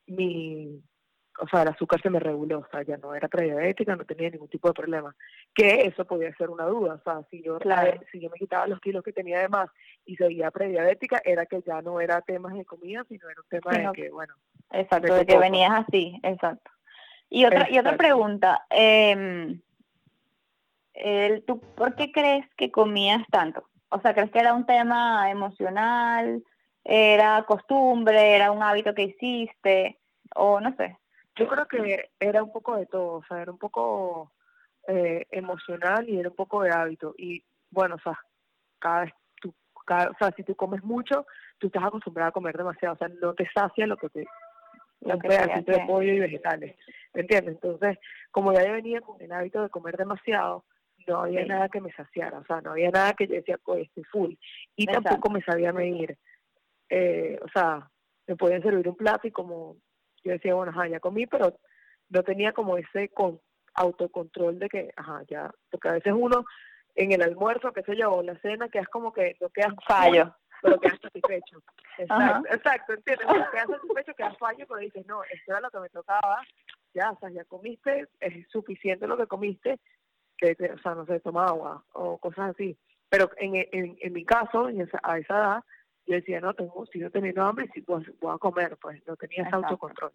mi, 0.07 0.81
o 1.39 1.47
sea, 1.47 1.63
el 1.63 1.69
azúcar 1.69 2.01
se 2.01 2.09
me 2.09 2.19
reguló, 2.19 2.59
o 2.59 2.67
sea, 2.71 2.83
ya 2.83 2.97
no 2.97 3.15
era 3.15 3.27
prediabética, 3.27 3.95
no 3.95 4.05
tenía 4.05 4.29
ningún 4.29 4.49
tipo 4.49 4.67
de 4.67 4.73
problema. 4.73 5.15
Que 5.53 5.85
eso 5.85 6.05
podía 6.05 6.35
ser 6.35 6.49
una 6.49 6.65
duda, 6.65 6.95
o 6.95 7.03
sea, 7.03 7.23
si 7.29 7.41
yo, 7.41 7.57
si 8.11 8.19
yo 8.19 8.29
me 8.29 8.37
quitaba 8.37 8.67
los 8.67 8.79
kilos 8.79 9.03
que 9.03 9.13
tenía 9.13 9.39
de 9.39 9.49
más 9.49 9.69
y 10.05 10.15
seguía 10.15 10.51
prediabética, 10.51 11.21
era 11.23 11.45
que 11.45 11.61
ya 11.65 11.81
no 11.81 11.99
era 11.99 12.21
temas 12.21 12.53
de 12.53 12.65
comida, 12.65 13.03
sino 13.07 13.29
era 13.29 13.41
un 13.41 13.47
tema 13.49 13.71
de 13.77 13.91
que, 13.93 14.09
bueno. 14.11 14.33
Exacto, 14.71 15.13
de, 15.13 15.25
que 15.25 15.37
venías 15.37 15.71
así, 15.71 16.19
exacto. 16.23 16.71
Y 17.29 17.45
otra, 17.45 17.69
y 17.69 17.79
otra 17.79 17.95
pregunta, 17.95 18.65
eh, 18.69 19.57
¿tú 21.47 21.59
por 21.75 21.95
qué 21.95 22.11
crees 22.11 22.45
que 22.55 22.71
comías 22.71 23.23
tanto? 23.31 23.67
O 23.89 23.99
sea, 24.01 24.13
¿crees 24.13 24.31
que 24.31 24.39
era 24.39 24.53
un 24.53 24.65
tema 24.65 25.31
emocional, 25.31 26.43
era 26.83 27.43
costumbre, 27.43 28.35
era 28.35 28.51
un 28.51 28.63
hábito 28.63 28.93
que 28.93 29.03
hiciste, 29.03 29.99
o 30.35 30.59
no 30.59 30.75
sé? 30.75 30.97
Yo 31.35 31.47
creo 31.47 31.67
que 31.67 32.09
era 32.19 32.43
un 32.43 32.51
poco 32.51 32.75
de 32.75 32.85
todo, 32.85 33.13
o 33.13 33.23
sea, 33.25 33.41
era 33.41 33.51
un 33.51 33.57
poco 33.57 34.31
eh, 34.87 35.25
emocional 35.31 36.09
y 36.09 36.19
era 36.19 36.29
un 36.29 36.35
poco 36.35 36.63
de 36.63 36.71
hábito. 36.71 37.13
Y 37.17 37.43
bueno, 37.69 37.95
o 37.95 37.99
sea, 37.99 38.19
cada 38.79 39.01
vez 39.01 39.13
tú, 39.39 39.53
o 39.75 40.17
sea, 40.19 40.31
si 40.35 40.43
tú 40.43 40.55
comes 40.55 40.83
mucho, 40.83 41.25
tú 41.57 41.67
estás 41.67 41.83
acostumbrada 41.83 42.29
a 42.29 42.33
comer 42.33 42.57
demasiado, 42.57 42.95
o 42.95 42.97
sea, 42.97 43.07
no 43.07 43.33
te 43.33 43.49
sacia 43.53 43.87
lo 43.87 43.97
que 43.97 44.09
te 44.09 44.27
un 45.01 45.19
pedacito 45.19 45.71
de 45.71 45.85
pollo 45.85 46.13
y 46.13 46.19
vegetales, 46.19 46.75
¿me 47.13 47.21
entiendes? 47.21 47.55
Entonces, 47.55 47.97
como 48.29 48.53
ya 48.53 48.65
yo 48.65 48.73
venía 48.73 49.01
con 49.01 49.19
el 49.21 49.31
hábito 49.31 49.63
de 49.63 49.69
comer 49.69 49.97
demasiado, 49.97 50.63
no 51.07 51.21
había 51.21 51.45
nada 51.45 51.69
que 51.69 51.81
me 51.81 51.91
saciara, 51.93 52.37
o 52.37 52.45
sea, 52.45 52.61
no 52.61 52.71
había 52.71 52.91
nada 52.91 53.13
que 53.13 53.27
yo 53.27 53.33
decía, 53.33 53.57
pues 53.63 53.87
estoy 53.87 54.03
full, 54.03 54.33
y 54.75 54.85
tampoco 54.85 55.31
me 55.31 55.41
sabía 55.41 55.73
medir, 55.73 56.17
eh, 56.91 57.39
o 57.41 57.47
sea, 57.47 57.89
me 58.27 58.35
podían 58.35 58.61
servir 58.61 58.87
un 58.87 58.95
plato 58.95 59.27
y 59.27 59.31
como 59.31 59.77
yo 60.23 60.33
decía, 60.33 60.53
bueno, 60.53 60.71
ajá, 60.71 60.87
ya 60.87 60.99
comí, 60.99 61.25
pero 61.25 61.57
no 62.09 62.23
tenía 62.23 62.51
como 62.51 62.77
ese 62.77 63.09
con, 63.09 63.39
autocontrol 63.73 64.59
de 64.59 64.69
que, 64.69 64.93
ajá, 64.95 65.23
ya, 65.29 65.49
porque 65.69 65.89
a 65.89 65.93
veces 65.93 66.13
uno 66.15 66.45
en 66.95 67.13
el 67.13 67.21
almuerzo, 67.21 67.71
qué 67.71 67.83
sé 67.83 67.95
yo, 67.95 68.11
o 68.11 68.21
la 68.21 68.37
cena, 68.39 68.67
quedas 68.67 68.89
como 68.89 69.13
que 69.13 69.37
no 69.39 69.49
quedas 69.49 69.73
fallo, 69.87 70.35
pero 70.61 70.79
quedas 70.79 70.99
satisfecho. 71.01 71.61
Exacto, 71.97 72.53
exacto, 72.53 72.93
¿entiendes? 72.93 73.27
quedas 73.51 73.67
satisfecho, 73.67 74.13
quedas 74.15 74.37
fallo, 74.37 74.65
pero 74.67 74.79
dices, 74.79 75.05
no, 75.05 75.23
esto 75.23 75.51
era 75.51 75.61
lo 75.61 75.69
que 75.69 75.79
me 75.79 75.89
tocaba, 75.89 76.41
ya, 76.93 77.11
o 77.11 77.19
sea, 77.19 77.29
ya 77.29 77.45
comiste, 77.45 78.07
es 78.19 78.47
suficiente 78.49 79.07
lo 79.07 79.17
que 79.17 79.27
comiste, 79.27 79.79
que, 80.37 80.57
o 80.73 80.77
sea, 80.79 80.95
no 80.95 81.05
sé, 81.05 81.19
toma 81.19 81.45
agua 81.45 81.83
o 81.93 82.17
cosas 82.17 82.51
así. 82.51 82.77
Pero 83.09 83.29
en, 83.37 83.55
en, 83.55 83.97
en 84.01 84.13
mi 84.13 84.25
caso, 84.25 84.69
en 84.69 84.81
esa, 84.81 84.99
a 85.03 85.19
esa 85.19 85.37
edad, 85.37 85.63
yo 86.11 86.17
decía, 86.17 86.41
no, 86.41 86.53
tengo, 86.53 86.85
sigo 86.87 87.09
teniendo 87.09 87.41
hambre, 87.43 87.69
si 87.73 87.81
voy, 87.81 88.03
a 88.29 88.37
comer, 88.37 88.77
pues 88.81 89.01
no 89.07 89.15
tenía 89.15 89.43
ese 89.43 89.55
autocontrol. 89.55 90.11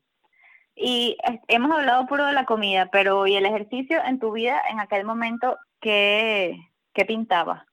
Y 0.74 1.16
hemos 1.48 1.72
hablado 1.72 2.06
puro 2.06 2.26
de 2.26 2.34
la 2.34 2.44
comida, 2.44 2.90
pero 2.92 3.26
¿y 3.26 3.34
el 3.34 3.46
ejercicio 3.46 3.98
en 4.04 4.18
tu 4.18 4.32
vida 4.32 4.60
en 4.70 4.78
aquel 4.78 5.06
momento 5.06 5.56
qué, 5.80 6.58
qué 6.92 7.06
pintaba? 7.06 7.66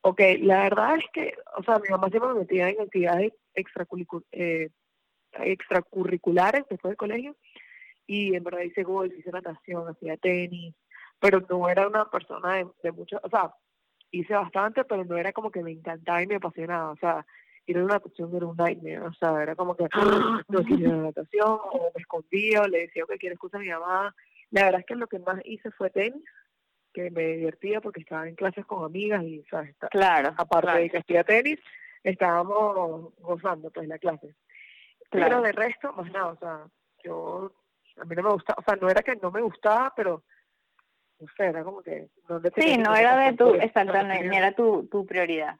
Ok, 0.00 0.20
la 0.40 0.62
verdad 0.62 0.96
es 0.96 1.04
que, 1.12 1.34
o 1.58 1.62
sea, 1.62 1.78
mi 1.78 1.90
mamá 1.90 2.08
siempre 2.08 2.32
me 2.32 2.40
metía 2.40 2.70
en 2.70 2.80
actividades 2.80 3.34
eh, 4.32 4.70
extracurriculares 5.32 6.64
después 6.70 6.92
del 6.92 6.96
colegio 6.96 7.36
y 8.06 8.34
en 8.34 8.44
verdad 8.44 8.60
hice 8.60 8.82
golf, 8.82 9.12
hice 9.12 9.30
natación, 9.30 9.88
hacía 9.88 10.16
tenis, 10.16 10.74
pero 11.18 11.44
no 11.50 11.68
era 11.68 11.86
una 11.86 12.08
persona 12.08 12.54
de, 12.54 12.66
de 12.82 12.92
mucho, 12.92 13.20
o 13.22 13.28
sea, 13.28 13.52
hice 14.20 14.34
bastante, 14.34 14.84
pero 14.84 15.04
no 15.04 15.16
era 15.16 15.32
como 15.32 15.50
que 15.50 15.62
me 15.62 15.72
encantaba 15.72 16.22
y 16.22 16.26
me 16.26 16.36
apasionaba, 16.36 16.90
o 16.90 16.96
sea, 16.96 17.26
ir 17.66 17.78
a 17.78 17.84
una 17.84 17.94
natación 17.94 18.34
era 18.34 18.46
un 18.46 18.56
nightmare, 18.56 19.00
o 19.00 19.12
sea, 19.14 19.42
era 19.42 19.54
como 19.56 19.76
que 19.76 19.84
no 20.48 20.64
quería 20.64 20.88
la 20.88 20.96
natación, 20.96 21.48
o 21.48 21.90
me 21.94 22.00
escondía, 22.00 22.62
o 22.62 22.68
le 22.68 22.80
decía 22.80 23.04
que 23.08 23.18
quiero 23.18 23.34
escuchar 23.34 23.60
a 23.60 23.64
mi 23.64 23.70
mamá. 23.70 24.14
La 24.50 24.64
verdad 24.64 24.80
es 24.80 24.86
que 24.86 24.94
lo 24.94 25.06
que 25.08 25.18
más 25.18 25.40
hice 25.44 25.70
fue 25.72 25.90
tenis, 25.90 26.22
que 26.92 27.10
me 27.10 27.36
divertía 27.36 27.80
porque 27.80 28.00
estaba 28.00 28.28
en 28.28 28.36
clases 28.36 28.64
con 28.64 28.84
amigas 28.84 29.22
y, 29.22 29.42
¿sabes? 29.50 29.74
claro, 29.90 30.32
aparte 30.36 30.78
de 30.78 30.90
que 30.90 30.98
hacía 30.98 31.24
tenis, 31.24 31.58
estábamos 32.02 33.12
gozando 33.18 33.70
pues 33.70 33.88
la 33.88 33.98
clase. 33.98 34.34
Pero 35.10 35.42
de 35.42 35.52
resto, 35.52 35.92
más 35.92 36.10
nada, 36.10 36.28
o 36.28 36.36
sea, 36.36 36.66
yo, 37.04 37.52
a 38.00 38.04
mí 38.04 38.16
no 38.16 38.22
me 38.22 38.32
gustaba, 38.32 38.58
o 38.60 38.64
sea, 38.64 38.76
no 38.76 38.88
era 38.88 39.02
que 39.02 39.16
no 39.16 39.30
me 39.30 39.42
gustaba, 39.42 39.92
pero 39.94 40.22
no 41.18 41.26
sé, 41.36 41.46
era 41.46 41.64
como 41.64 41.82
que... 41.82 42.08
sí, 42.56 42.78
no 42.78 42.94
era 42.94 43.16
de 43.18 43.32
tu, 43.34 43.54
exacto, 43.54 44.02
no, 44.02 44.12
era 44.12 44.52
tu, 44.52 44.86
tu 44.86 45.06
prioridad. 45.06 45.56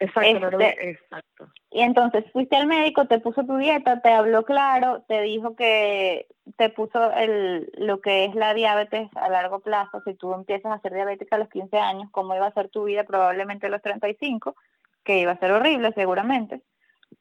Exacto, 0.00 0.58
este, 0.58 0.90
exacto. 0.90 1.48
Y 1.70 1.82
entonces 1.82 2.24
fuiste 2.32 2.56
al 2.56 2.66
médico, 2.66 3.06
te 3.06 3.20
puso 3.20 3.44
tu 3.44 3.58
dieta, 3.58 4.00
te 4.00 4.10
habló 4.10 4.44
claro, 4.44 5.04
te 5.06 5.20
dijo 5.20 5.54
que 5.54 6.26
te 6.56 6.70
puso 6.70 7.12
el, 7.12 7.70
lo 7.74 8.00
que 8.00 8.24
es 8.24 8.34
la 8.34 8.54
diabetes 8.54 9.10
a 9.14 9.28
largo 9.28 9.60
plazo, 9.60 10.00
si 10.06 10.14
tú 10.14 10.32
empiezas 10.32 10.72
a 10.72 10.80
ser 10.80 10.94
diabética 10.94 11.36
a 11.36 11.38
los 11.38 11.50
15 11.50 11.76
años, 11.78 12.08
cómo 12.12 12.34
iba 12.34 12.46
a 12.46 12.54
ser 12.54 12.70
tu 12.70 12.84
vida 12.84 13.04
probablemente 13.04 13.66
a 13.66 13.70
los 13.70 13.82
35, 13.82 14.54
que 14.54 14.60
que 15.04 15.20
iba 15.20 15.32
a 15.32 15.38
ser 15.38 15.52
horrible 15.52 15.92
seguramente. 15.92 16.62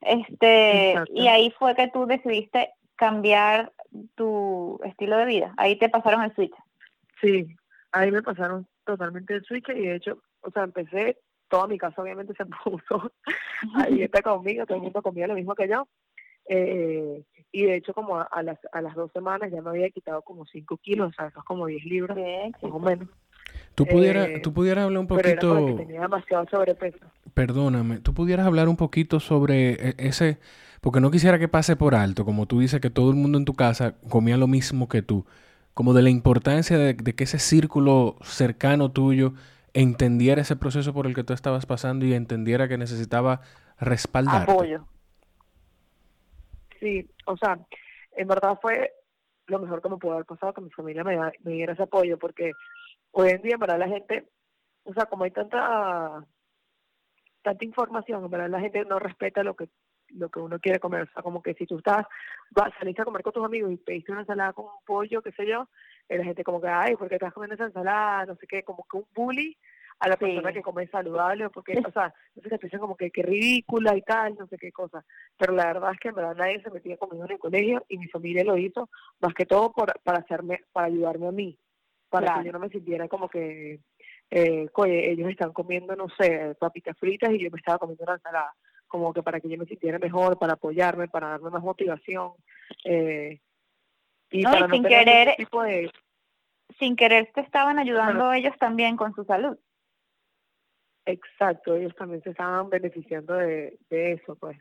Este, 0.01 0.95
y 1.13 1.27
ahí 1.27 1.51
fue 1.57 1.75
que 1.75 1.87
tú 1.87 2.05
decidiste 2.05 2.71
cambiar 2.95 3.71
tu 4.15 4.79
estilo 4.83 5.17
de 5.17 5.25
vida. 5.25 5.53
Ahí 5.57 5.77
te 5.77 5.89
pasaron 5.89 6.23
el 6.23 6.33
switch. 6.35 6.55
Sí, 7.21 7.47
ahí 7.91 8.11
me 8.11 8.21
pasaron 8.21 8.67
totalmente 8.85 9.35
el 9.35 9.43
switch 9.43 9.69
y 9.69 9.87
de 9.87 9.95
hecho, 9.95 10.21
o 10.41 10.51
sea, 10.51 10.63
empecé, 10.63 11.17
toda 11.47 11.67
mi 11.67 11.77
casa 11.77 12.01
obviamente 12.01 12.33
se 12.35 12.45
puso 12.63 13.11
ahí 13.75 14.03
está 14.03 14.21
conmigo, 14.21 14.65
todo 14.65 14.77
el 14.77 14.83
mundo 14.83 15.01
comía 15.01 15.27
lo 15.27 15.35
mismo 15.35 15.55
que 15.55 15.67
yo. 15.67 15.87
Eh, 16.51 17.23
y 17.51 17.65
de 17.65 17.75
hecho 17.75 17.93
como 17.93 18.17
a, 18.17 18.43
las, 18.43 18.57
a 18.71 18.81
las 18.81 18.95
dos 18.95 19.11
semanas 19.11 19.51
ya 19.51 19.61
me 19.61 19.69
había 19.69 19.89
quitado 19.91 20.23
como 20.23 20.45
5 20.45 20.77
kilos, 20.77 21.09
o 21.09 21.13
sea, 21.13 21.27
eso 21.27 21.39
es 21.39 21.45
como 21.45 21.67
10 21.67 21.85
libras, 21.85 22.17
más 22.61 22.71
o 22.71 22.79
menos. 22.79 23.07
Tú 23.75 23.85
pudieras, 23.85 24.27
eh, 24.27 24.39
tú 24.41 24.53
pudieras 24.53 24.85
hablar 24.85 24.99
un 24.99 25.07
poquito... 25.07 25.55
Pero 25.55 25.75
tenía 25.75 26.01
demasiado 26.01 26.45
sobrepeso. 26.49 27.05
Perdóname, 27.33 27.99
tú 27.99 28.13
pudieras 28.13 28.45
hablar 28.45 28.67
un 28.67 28.77
poquito 28.77 29.19
sobre 29.19 29.89
e, 29.89 29.95
ese... 29.97 30.39
Porque 30.81 31.01
no 31.01 31.11
quisiera 31.11 31.39
que 31.39 31.47
pase 31.47 31.75
por 31.75 31.93
alto, 31.93 32.25
como 32.25 32.45
tú 32.45 32.59
dices 32.59 32.79
que 32.79 32.89
todo 32.89 33.09
el 33.09 33.15
mundo 33.15 33.37
en 33.37 33.45
tu 33.45 33.53
casa 33.53 33.95
comía 34.09 34.37
lo 34.37 34.47
mismo 34.47 34.87
que 34.87 35.01
tú, 35.01 35.25
como 35.73 35.93
de 35.93 36.01
la 36.01 36.09
importancia 36.09 36.77
de, 36.77 36.95
que 36.95 37.23
ese 37.23 37.39
círculo 37.39 38.17
cercano 38.21 38.91
tuyo 38.91 39.33
entendiera 39.73 40.41
ese 40.41 40.55
proceso 40.55 40.93
por 40.93 41.07
el 41.07 41.15
que 41.15 41.23
tú 41.23 41.33
estabas 41.33 41.65
pasando 41.65 42.05
y 42.05 42.13
entendiera 42.13 42.67
que 42.67 42.77
necesitaba 42.77 43.41
respaldar. 43.79 44.43
Apoyo. 44.43 44.85
Sí, 46.79 47.09
o 47.25 47.37
sea, 47.37 47.59
en 48.15 48.27
verdad 48.27 48.57
fue 48.61 48.93
lo 49.47 49.59
mejor 49.59 49.81
que 49.81 49.89
me 49.89 49.97
pudo 49.97 50.13
haber 50.13 50.25
pasado 50.25 50.53
que 50.53 50.61
mi 50.61 50.69
familia 50.69 51.03
me, 51.03 51.17
diera 51.43 51.73
ese 51.73 51.83
apoyo, 51.83 52.17
porque 52.17 52.51
hoy 53.11 53.29
en 53.29 53.41
día, 53.41 53.57
para 53.57 53.77
la 53.77 53.87
gente, 53.87 54.27
o 54.83 54.93
sea, 54.93 55.05
como 55.05 55.23
hay 55.23 55.31
tanta 55.31 56.25
tanta 57.41 57.65
información, 57.65 58.29
verdad 58.29 58.49
la 58.49 58.59
gente 58.59 58.83
no 58.85 58.99
respeta 58.99 59.43
lo 59.43 59.55
que 59.55 59.69
lo 60.11 60.29
que 60.29 60.39
uno 60.39 60.59
quiere 60.59 60.79
comer, 60.79 61.03
o 61.03 61.11
sea, 61.13 61.23
como 61.23 61.41
que 61.41 61.53
si 61.53 61.65
tú 61.65 61.77
estás, 61.77 62.05
vas, 62.51 62.71
saliste 62.79 63.01
a 63.01 63.05
comer 63.05 63.23
con 63.23 63.33
tus 63.33 63.45
amigos 63.45 63.71
y 63.71 63.77
pediste 63.77 64.11
una 64.11 64.21
ensalada 64.21 64.53
con 64.53 64.65
un 64.65 64.83
pollo, 64.85 65.21
qué 65.21 65.31
sé 65.31 65.45
yo, 65.45 65.67
y 66.09 66.17
la 66.17 66.23
gente 66.23 66.43
como 66.43 66.61
que, 66.61 66.67
ay, 66.67 66.95
¿por 66.95 67.07
qué 67.09 67.15
estás 67.15 67.33
comiendo 67.33 67.55
esa 67.55 67.65
ensalada? 67.65 68.25
No 68.25 68.35
sé 68.35 68.47
qué, 68.47 68.63
como 68.63 68.85
que 68.89 68.97
un 68.97 69.05
bully 69.13 69.57
a 69.99 70.07
la 70.07 70.17
persona 70.17 70.53
que 70.53 70.61
come 70.61 70.87
saludable, 70.87 71.49
porque, 71.49 71.73
o 71.87 71.91
sea, 71.91 72.13
no 72.35 72.41
sé, 72.41 72.57
te 72.57 72.67
dicen 72.67 72.79
como 72.79 72.95
que 72.95 73.11
qué 73.11 73.21
ridícula 73.21 73.95
y 73.95 74.01
tal, 74.01 74.35
no 74.35 74.47
sé 74.47 74.57
qué 74.57 74.71
cosa, 74.71 75.03
pero 75.37 75.53
la 75.53 75.67
verdad 75.67 75.91
es 75.93 75.99
que 75.99 76.09
en 76.09 76.15
verdad 76.15 76.35
nadie 76.35 76.61
se 76.61 76.71
metía 76.71 76.97
conmigo 76.97 77.25
en 77.25 77.31
el 77.31 77.39
colegio 77.39 77.85
y 77.89 77.97
mi 77.97 78.07
familia 78.07 78.43
lo 78.43 78.57
hizo, 78.57 78.89
más 79.19 79.33
que 79.33 79.45
todo 79.45 79.71
por, 79.71 79.99
para 80.03 80.19
hacerme, 80.19 80.61
para 80.71 80.87
ayudarme 80.87 81.27
a 81.27 81.31
mí, 81.31 81.57
para 82.09 82.39
que 82.39 82.45
yo 82.45 82.51
no 82.53 82.59
me 82.59 82.69
sintiera 82.69 83.07
como 83.07 83.29
que, 83.29 83.79
eh, 84.31 84.67
oye, 84.73 85.11
ellos 85.11 85.29
están 85.29 85.51
comiendo, 85.51 85.95
no 85.95 86.07
sé, 86.17 86.55
papitas 86.59 86.97
fritas 86.97 87.31
y 87.31 87.43
yo 87.43 87.51
me 87.51 87.57
estaba 87.57 87.77
comiendo 87.77 88.03
una 88.03 88.13
ensalada, 88.13 88.53
como 88.89 89.13
que 89.13 89.23
para 89.23 89.39
que 89.39 89.47
yo 89.47 89.57
me 89.57 89.65
sintiera 89.65 89.97
mejor, 89.99 90.37
para 90.37 90.53
apoyarme, 90.53 91.07
para 91.07 91.29
darme 91.29 91.49
más 91.49 91.63
motivación. 91.63 92.33
Eh, 92.83 93.39
y 94.31 94.43
para 94.43 94.69
sin 94.69 94.83
querer, 94.83 95.35
tipo 95.37 95.63
de... 95.63 95.89
sin 96.77 96.95
querer 96.95 97.31
te 97.33 97.41
estaban 97.41 97.79
ayudando 97.79 98.33
ellos 98.33 98.57
también 98.59 98.97
con 98.97 99.15
su 99.15 99.23
salud. 99.23 99.57
Exacto, 101.05 101.75
ellos 101.75 101.95
también 101.95 102.21
se 102.21 102.31
estaban 102.31 102.69
beneficiando 102.69 103.33
de, 103.35 103.77
de 103.89 104.11
eso, 104.11 104.35
pues 104.35 104.57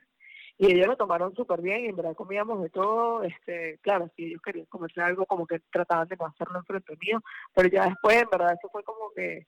y 0.61 0.73
ellos 0.73 0.88
lo 0.88 0.97
tomaron 0.97 1.35
súper 1.37 1.62
bien 1.62 1.85
y 1.85 1.87
en 1.87 1.97
verdad 1.97 2.16
comíamos 2.16 2.61
de 2.61 2.68
todo, 2.68 3.23
este, 3.23 3.78
claro, 3.80 4.11
si 4.16 4.25
ellos 4.25 4.42
querían 4.42 4.66
comerse 4.66 5.00
algo 5.00 5.25
como 5.25 5.47
que 5.47 5.61
trataban 5.70 6.08
de 6.08 6.16
no 6.16 6.26
hacerlo 6.26 6.58
enfrente 6.58 6.97
mío, 7.00 7.23
pero 7.54 7.68
ya 7.68 7.85
después 7.85 8.20
en 8.20 8.28
verdad 8.28 8.54
eso 8.58 8.68
fue 8.68 8.82
como 8.82 9.12
que 9.14 9.47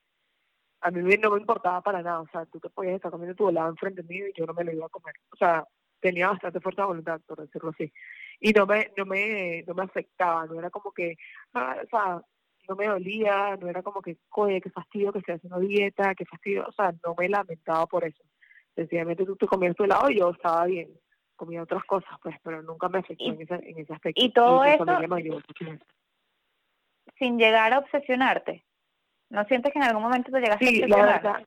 a 0.81 0.91
mí 0.91 1.17
no 1.17 1.31
me 1.31 1.41
importaba 1.41 1.81
para 1.81 2.03
nada, 2.03 2.21
o 2.21 2.29
sea, 2.29 2.47
tú 2.47 2.61
te 2.61 2.71
podías 2.71 2.95
estar 2.95 3.11
comiendo 3.11 3.35
tu 3.35 3.49
helado 3.49 3.71
enfrente 3.71 4.03
mío 4.03 4.27
y 4.29 4.33
yo 4.39 4.47
no 4.47 4.55
me 4.55 4.65
lo 4.65 4.73
iba 4.73 4.87
a 4.87 4.91
comer, 4.91 5.15
o 5.33 5.37
sea, 5.37 5.65
tenía 6.01 6.29
bastante 6.29 6.61
fuerza 6.61 6.83
de 6.83 6.89
voluntad, 6.89 7.21
por 7.27 7.41
decirlo 7.41 7.71
así, 7.71 7.93
y 8.41 8.53
no 8.53 8.67
me, 8.67 8.91
no 8.97 9.05
me, 9.05 9.63
no 9.67 9.75
me 9.75 9.83
afectaba, 9.83 10.47
no 10.47 10.59
era 10.59 10.71
como 10.71 10.93
que, 10.93 11.17
ah, 11.55 11.77
o 11.85 11.89
sea, 11.89 12.23
no 12.69 12.77
me 12.77 12.87
dolía, 12.87 13.57
no 13.57 13.69
era 13.69 13.83
como 13.83 14.01
que, 14.01 14.17
oye, 14.31 14.61
qué 14.61 14.71
fastidio 14.71 15.13
que 15.13 15.19
estoy 15.19 15.35
haciendo 15.35 15.59
dieta, 15.61 16.15
qué 16.15 16.25
fastidio, 16.25 16.67
o 16.67 16.73
sea, 16.73 16.95
no 17.05 17.15
me 17.19 17.29
lamentaba 17.29 17.87
por 17.87 18.05
eso 18.05 18.23
sencillamente 18.75 19.27
tú 19.27 19.37
te 19.37 19.47
comías 19.47 19.77
tu 19.77 19.85
helado 19.85 20.11
y 20.11 20.19
yo 20.19 20.31
estaba 20.31 20.65
bien, 20.67 20.89
comía 21.37 21.63
otras 21.63 21.85
cosas, 21.85 22.11
pues, 22.23 22.37
pero 22.43 22.63
nunca 22.63 22.89
me 22.89 22.99
afectó 22.99 23.25
en, 23.25 23.43
ese, 23.43 23.55
en 23.55 23.79
ese 23.79 23.93
aspecto. 23.93 24.23
Y 24.23 24.33
todo 24.33 24.65
eso 24.65 24.85
sin 27.19 27.39
llegar 27.39 27.73
a 27.73 27.81
obsesionarte. 27.81 28.65
¿No 29.31 29.45
sientes 29.45 29.73
que 29.73 29.79
en 29.79 29.85
algún 29.85 30.03
momento 30.03 30.31
te 30.31 30.41
llegaste 30.41 30.65
a 30.65 30.69
obsesionar? 30.69 30.99
La 30.99 31.07
verdad, 31.07 31.47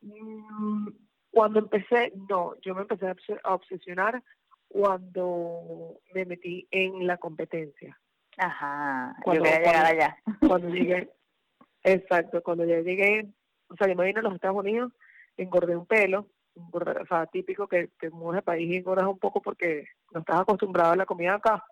mm, 0.00 0.88
cuando 1.30 1.58
empecé, 1.60 2.12
no, 2.28 2.54
yo 2.62 2.74
me 2.74 2.82
empecé 2.82 3.06
a 3.44 3.54
obsesionar 3.54 4.22
cuando 4.68 6.00
me 6.14 6.24
metí 6.24 6.66
en 6.70 7.06
la 7.06 7.16
competencia. 7.18 7.98
Ajá, 8.38 9.14
cuando, 9.22 9.44
yo 9.44 9.50
llegar 9.50 9.86
allá. 9.86 10.16
Cuando 10.46 10.68
llegué, 10.68 11.10
exacto, 11.82 12.42
cuando 12.42 12.64
ya 12.64 12.80
llegué, 12.80 13.28
o 13.68 13.76
sea, 13.76 13.88
yo 13.88 13.96
me 13.96 14.04
vine 14.04 14.20
a 14.20 14.22
los 14.22 14.34
Estados 14.34 14.56
Unidos 14.56 14.92
engordé 15.38 15.76
un 15.76 15.86
pelo, 15.86 16.26
o 16.54 17.06
sea, 17.08 17.26
típico 17.26 17.68
que 17.68 17.88
te 17.98 18.10
mueves 18.10 18.38
de 18.38 18.42
país 18.42 18.68
y 18.68 18.76
engordas 18.76 19.06
un 19.06 19.18
poco 19.18 19.40
porque 19.40 19.86
no 20.12 20.20
estás 20.20 20.40
acostumbrado 20.40 20.92
a 20.92 20.96
la 20.96 21.06
comida 21.06 21.34
acá. 21.34 21.64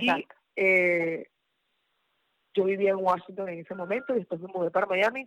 Y 0.00 0.26
eh, 0.56 1.28
yo 2.54 2.64
vivía 2.64 2.90
en 2.90 2.96
Washington 2.96 3.48
en 3.48 3.60
ese 3.60 3.74
momento 3.74 4.14
y 4.14 4.18
después 4.18 4.40
me 4.40 4.48
mudé 4.48 4.70
para 4.70 4.86
Miami 4.86 5.26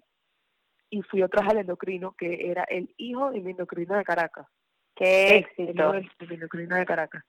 y 0.90 1.02
fui 1.02 1.22
vez 1.22 1.32
al 1.34 1.58
endocrino 1.58 2.14
que 2.18 2.50
era 2.50 2.64
el 2.64 2.94
hijo 2.98 3.32
de 3.32 3.42
mi 3.42 3.52
endocrino 3.52 3.96
de 3.96 4.04
Caracas. 4.04 4.48
¡Qué 4.96 5.38
éxito! 5.38 5.94
El 5.94 6.04
hijo 6.04 6.14
de 6.20 6.28
mi 6.28 6.36
endocrino 6.36 6.76
de 6.76 6.86
Caracas 6.86 7.24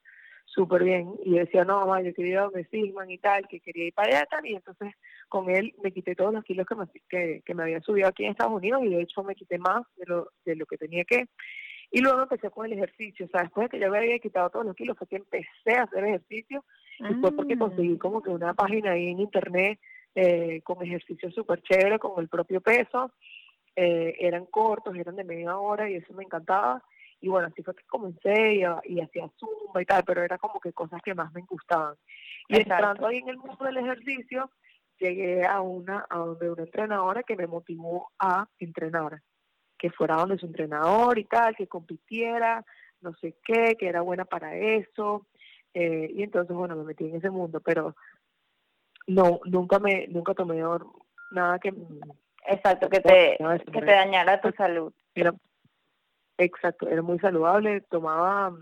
súper 0.47 0.85
bien. 0.85 1.15
Y 1.25 1.35
decía, 1.35 1.65
no, 1.65 1.81
mamá, 1.81 2.01
yo 2.01 2.15
quería 2.15 2.43
donde 2.43 2.65
Sigman 2.65 3.11
y 3.11 3.19
tal, 3.19 3.47
que 3.47 3.61
quería 3.61 3.87
ir 3.87 3.93
para 3.93 4.09
allá 4.09 4.27
tal. 4.31 4.47
Y 4.47 4.55
entonces 4.55 4.95
con 5.29 5.51
él 5.51 5.75
me 5.83 5.93
quité 5.93 6.17
todos 6.17 6.33
los 6.33 6.45
kilos 6.45 6.67
que 6.67 6.75
me, 6.75 6.87
que, 7.09 7.43
que 7.45 7.55
me 7.55 7.65
había 7.65 7.81
subido 7.81 8.09
aquí 8.09 8.25
en 8.25 8.31
Estados 8.31 8.55
Unidos 8.55 8.83
y 8.85 8.89
de 8.89 9.03
hecho 9.03 9.23
me 9.23 9.35
quité 9.35 9.59
más 9.59 9.83
de 9.97 10.07
lo, 10.07 10.31
de 10.45 10.57
lo 10.57 10.67
que 10.67 10.79
tenía 10.79 11.05
que. 11.05 11.27
Y 11.91 12.01
luego 12.01 12.23
empecé 12.23 12.51
con 12.51 12.67
el 12.67 12.73
ejercicio. 12.73 13.27
O 13.27 13.29
sea, 13.29 13.43
después 13.43 13.67
de 13.67 13.77
que 13.77 13.85
yo 13.85 13.91
me 13.91 13.99
había 13.99 14.19
quitado 14.19 14.51
todos 14.51 14.67
los 14.67 14.75
kilos, 14.75 14.97
fue 14.99 15.07
que 15.07 15.17
empecé 15.17 15.77
a 15.77 15.83
hacer 15.83 16.05
ejercicio. 16.05 16.65
Y 16.99 17.15
fue 17.15 17.33
porque 17.33 17.59
conseguí 17.59 17.95
mm. 17.95 17.99
como 17.99 18.23
que 18.23 18.31
una 18.31 18.55
página 18.55 18.93
ahí 18.93 19.09
en 19.09 19.21
internet 19.21 19.79
eh, 20.15 20.63
con 20.63 20.83
ejercicio 20.83 21.31
súper 21.31 21.61
chévere, 21.63 21.99
con 21.99 22.21
el 22.21 22.29
propio 22.29 22.61
peso. 22.61 23.13
Eh, 23.75 24.17
eran 24.21 24.47
cortos, 24.47 24.97
eran 24.97 25.17
de 25.17 25.25
media 25.25 25.59
hora 25.59 25.91
y 25.91 25.97
eso 25.97 26.15
me 26.15 26.25
encantaba 26.25 26.83
y 27.21 27.29
bueno, 27.29 27.49
así 27.49 27.63
fue 27.63 27.75
que 27.75 27.85
comencé 27.85 28.55
y, 28.55 28.61
y 28.85 29.01
hacía 29.01 29.29
zumba 29.39 29.83
y 29.83 29.87
tal, 29.87 30.05
pero 30.05 30.23
era 30.23 30.39
como 30.39 30.61
que 30.61 30.73
cosas 30.73 31.01
que 31.03 31.15
más 31.15 31.33
me 31.33 31.43
gustaban. 31.43 31.97
Y 32.49 32.57
entrando 32.57 33.07
ahí 33.07 33.19
en 33.19 33.29
el 33.29 33.39
mundo 33.39 33.65
del 33.65 33.79
ejercicio, 33.79 34.51
llegué 34.99 35.45
a 35.45 35.61
una 35.61 36.07
a 36.09 36.19
donde 36.19 36.51
una 36.51 36.63
entrenadora 36.63 37.23
que 37.23 37.37
me 37.37 37.47
motivó 37.47 38.11
a 38.19 38.49
entrenar, 38.59 39.23
que 39.79 39.91
fuera 39.91 40.17
donde 40.17 40.39
su 40.39 40.47
entrenador 40.47 41.19
y 41.19 41.25
tal, 41.25 41.57
que 41.57 41.67
compitiera, 41.67 42.65
no 43.01 43.15
sé 43.15 43.37
qué, 43.45 43.77
que 43.79 43.89
era 43.89 44.03
buena 44.03 44.25
para 44.25 44.55
eso. 44.57 45.27
Eh, 45.79 46.11
y 46.15 46.23
entonces, 46.23 46.57
bueno, 46.57 46.75
me 46.75 46.85
metí 46.85 47.05
en 47.05 47.17
ese 47.17 47.29
mundo, 47.29 47.61
pero 47.61 47.95
no, 49.07 49.41
nunca 49.45 49.79
me, 49.79 50.07
nunca 50.09 50.33
tomé 50.33 50.63
nada 51.33 51.59
que... 51.59 51.75
Exacto, 52.47 52.89
que 52.89 53.01
te, 53.01 53.37
que 53.71 53.81
te 53.83 53.85
dañara 53.85 54.41
tu 54.41 54.51
salud. 54.53 54.91
Exacto, 56.39 56.89
era 56.89 57.03
muy 57.03 57.19
saludable, 57.19 57.83
tomaba, 57.83 58.57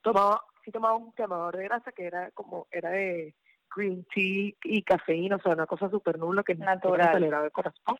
tomaba, 0.00 0.42
sí 0.64 0.70
tomaba 0.70 0.96
un 0.96 1.12
quemador 1.12 1.58
de 1.58 1.64
grasa 1.64 1.92
que 1.92 2.06
era 2.06 2.30
como, 2.30 2.66
era 2.70 2.88
de 2.90 3.34
green 3.74 4.06
tea 4.14 4.52
y 4.64 4.82
cafeína, 4.84 5.36
o 5.36 5.40
sea, 5.40 5.52
una 5.52 5.66
cosa 5.66 5.90
súper 5.90 6.18
nula 6.18 6.42
que 6.42 6.54
natural 6.54 7.08
aceleraba 7.08 7.44
el 7.44 7.52
corazón, 7.52 7.98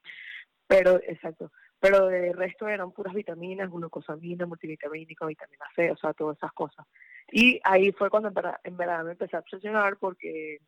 pero, 0.66 0.96
exacto, 1.02 1.52
pero 1.86 2.08
de 2.08 2.32
resto 2.32 2.66
eran 2.66 2.90
puras 2.90 3.14
vitaminas, 3.14 3.70
glucosamina, 3.70 4.44
multivitamínica, 4.44 5.24
vitamina 5.24 5.66
C, 5.76 5.92
o 5.92 5.96
sea, 5.96 6.12
todas 6.14 6.36
esas 6.36 6.52
cosas. 6.52 6.84
Y 7.30 7.60
ahí 7.62 7.92
fue 7.92 8.10
cuando 8.10 8.28
en 8.28 8.34
verdad, 8.34 8.56
en 8.64 8.76
verdad 8.76 9.04
me 9.04 9.12
empecé 9.12 9.36
a 9.36 9.40
obsesionar 9.40 9.96
porque, 9.96 10.58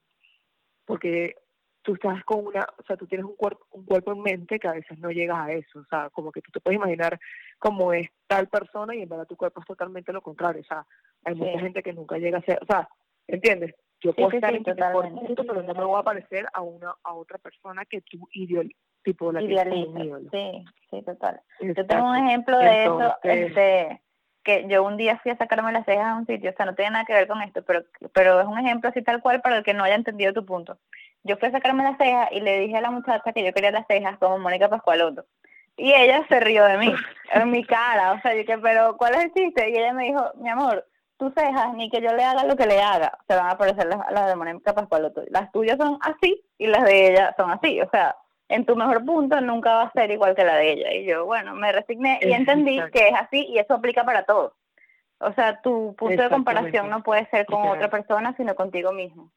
porque 0.84 1.34
tú 1.82 1.94
estás 1.94 2.22
con 2.24 2.46
una, 2.46 2.68
o 2.78 2.82
sea, 2.84 2.96
tú 2.96 3.08
tienes 3.08 3.26
un 3.26 3.34
cuerpo, 3.34 3.66
un 3.72 3.84
cuerpo 3.84 4.12
en 4.12 4.22
mente 4.22 4.60
que 4.60 4.68
a 4.68 4.72
veces 4.72 4.96
no 4.98 5.10
llegas 5.10 5.38
a 5.38 5.52
eso, 5.52 5.80
o 5.80 5.84
sea, 5.86 6.08
como 6.10 6.30
que 6.30 6.40
tú 6.40 6.52
te 6.52 6.60
puedes 6.60 6.78
imaginar 6.78 7.18
cómo 7.58 7.92
es 7.92 8.08
tal 8.28 8.48
persona 8.48 8.94
y 8.94 9.02
en 9.02 9.08
verdad 9.08 9.26
tu 9.26 9.36
cuerpo 9.36 9.60
es 9.60 9.66
totalmente 9.66 10.12
lo 10.12 10.22
contrario, 10.22 10.60
o 10.60 10.66
sea, 10.66 10.86
hay 11.24 11.34
mucha 11.34 11.58
gente 11.58 11.82
que 11.82 11.92
nunca 11.92 12.18
llega 12.18 12.38
a 12.38 12.42
ser, 12.42 12.60
o 12.62 12.66
sea, 12.66 12.88
¿entiendes? 13.26 13.74
Yo 14.00 14.12
puedo 14.12 14.30
estar 14.30 14.54
en 14.54 14.62
tu 14.62 14.76
cuerpo, 14.76 15.34
pero 15.36 15.62
no 15.64 15.74
me 15.74 15.84
voy 15.84 15.98
a 15.98 16.04
parecer 16.04 16.46
a 16.52 16.62
una 16.62 16.94
a 17.02 17.14
otra 17.14 17.38
persona 17.38 17.84
que 17.84 18.02
tú 18.02 18.28
ideal, 18.32 18.72
tipo 19.12 19.32
la 19.32 19.40
que 19.40 20.28
Sí, 20.30 20.64
sí, 20.90 21.02
total. 21.02 21.40
Yo 21.60 21.86
tengo 21.86 22.08
un 22.08 22.16
ejemplo 22.16 22.58
de 22.58 22.84
eso, 22.84 23.16
este 23.22 24.02
que 24.44 24.66
yo 24.66 24.82
un 24.82 24.96
día 24.96 25.18
fui 25.18 25.30
a 25.30 25.36
sacarme 25.36 25.72
las 25.72 25.84
cejas 25.84 26.06
a 26.06 26.14
un 26.14 26.24
sitio, 26.24 26.50
o 26.50 26.54
sea, 26.54 26.64
no 26.64 26.74
tiene 26.74 26.92
nada 26.92 27.04
que 27.04 27.12
ver 27.12 27.26
con 27.26 27.42
esto, 27.42 27.62
pero, 27.64 27.82
pero 28.14 28.40
es 28.40 28.46
un 28.46 28.58
ejemplo 28.58 28.88
así 28.88 29.02
tal 29.02 29.20
cual 29.20 29.42
para 29.42 29.58
el 29.58 29.62
que 29.62 29.74
no 29.74 29.84
haya 29.84 29.96
entendido 29.96 30.32
tu 30.32 30.46
punto 30.46 30.78
yo 31.24 31.36
fui 31.36 31.48
a 31.48 31.52
sacarme 31.52 31.82
las 31.82 31.98
cejas 31.98 32.28
y 32.32 32.40
le 32.40 32.60
dije 32.60 32.76
a 32.76 32.80
la 32.80 32.90
muchacha 32.90 33.32
que 33.32 33.44
yo 33.44 33.52
quería 33.52 33.70
las 33.70 33.86
cejas 33.86 34.18
como 34.18 34.38
Mónica 34.38 34.68
Pascualoto. 34.68 35.26
Y 35.76 35.92
ella 35.92 36.24
se 36.28 36.40
rió 36.40 36.64
de 36.64 36.78
mí, 36.78 36.92
en 37.32 37.50
mi 37.50 37.64
cara. 37.64 38.12
O 38.12 38.20
sea, 38.20 38.34
yo 38.34 38.44
que, 38.44 38.58
pero 38.58 38.96
¿cuál 38.96 39.14
es 39.14 39.24
el 39.24 39.34
chiste? 39.34 39.70
Y 39.70 39.76
ella 39.76 39.92
me 39.92 40.04
dijo, 40.04 40.24
mi 40.36 40.48
amor, 40.48 40.86
tus 41.18 41.32
cejas, 41.34 41.74
ni 41.74 41.90
que 41.90 42.00
yo 42.00 42.12
le 42.14 42.24
haga 42.24 42.44
lo 42.44 42.56
que 42.56 42.66
le 42.66 42.80
haga, 42.80 43.16
se 43.28 43.36
van 43.36 43.50
a 43.50 43.58
parecer 43.58 43.86
las, 43.86 44.10
las 44.10 44.26
de 44.26 44.36
Mónica 44.36 44.74
Pascual. 44.74 45.12
Las 45.28 45.52
tuyas 45.52 45.76
son 45.76 45.98
así 46.00 46.42
y 46.56 46.66
las 46.66 46.84
de 46.84 47.10
ella 47.10 47.34
son 47.36 47.50
así. 47.50 47.80
O 47.80 47.88
sea, 47.90 48.16
en 48.48 48.64
tu 48.64 48.76
mejor 48.76 49.04
punto 49.04 49.40
nunca 49.40 49.74
va 49.74 49.82
a 49.82 49.92
ser 49.92 50.10
igual 50.10 50.34
que 50.34 50.44
la 50.44 50.56
de 50.56 50.72
ella. 50.72 50.94
Y 50.94 51.04
yo, 51.04 51.26
bueno, 51.26 51.54
me 51.54 51.72
resigné 51.72 52.18
y 52.22 52.32
entendí 52.32 52.80
que 52.92 53.08
es 53.08 53.14
así 53.14 53.46
y 53.48 53.58
eso 53.58 53.74
aplica 53.74 54.04
para 54.04 54.24
todos. 54.24 54.52
O 55.20 55.32
sea, 55.32 55.60
tu 55.60 55.94
punto 55.96 56.22
de 56.22 56.30
comparación 56.30 56.88
no 56.90 57.02
puede 57.02 57.26
ser 57.30 57.46
con 57.46 57.66
otra 57.68 57.90
persona, 57.90 58.34
sino 58.36 58.54
contigo 58.54 58.92
mismo. 58.92 59.32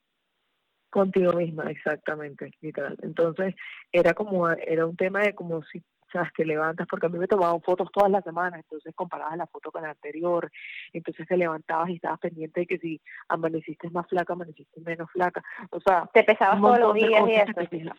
Contigo 0.89 1.33
misma, 1.33 1.71
exactamente, 1.71 2.51
literal. 2.59 2.97
Entonces, 3.01 3.55
era 3.91 4.13
como, 4.13 4.49
era 4.49 4.85
un 4.85 4.95
tema 4.95 5.21
de 5.21 5.33
como 5.33 5.63
si 5.63 5.81
sabes, 6.11 6.31
te 6.35 6.45
levantas, 6.45 6.87
porque 6.87 7.05
a 7.05 7.09
mí 7.09 7.17
me 7.17 7.27
tomaban 7.27 7.61
fotos 7.61 7.89
todas 7.91 8.11
las 8.11 8.23
semanas, 8.23 8.59
entonces 8.59 8.93
comparabas 8.93 9.37
la 9.37 9.47
foto 9.47 9.71
con 9.71 9.83
la 9.83 9.91
anterior, 9.91 10.51
entonces 10.91 11.25
te 11.25 11.37
levantabas 11.37 11.89
y 11.89 11.95
estabas 11.95 12.19
pendiente 12.19 12.61
de 12.61 12.67
que 12.67 12.77
si 12.79 13.01
amaneciste 13.29 13.89
más 13.91 14.07
flaca, 14.07 14.33
amaneciste 14.33 14.81
menos 14.81 15.09
flaca, 15.11 15.41
o 15.69 15.79
sea... 15.79 16.09
¿Te 16.13 16.23
pesabas 16.23 16.59
todos 16.59 16.79
los 16.79 16.93
días 16.93 17.23
y 17.27 17.31
eso? 17.31 17.91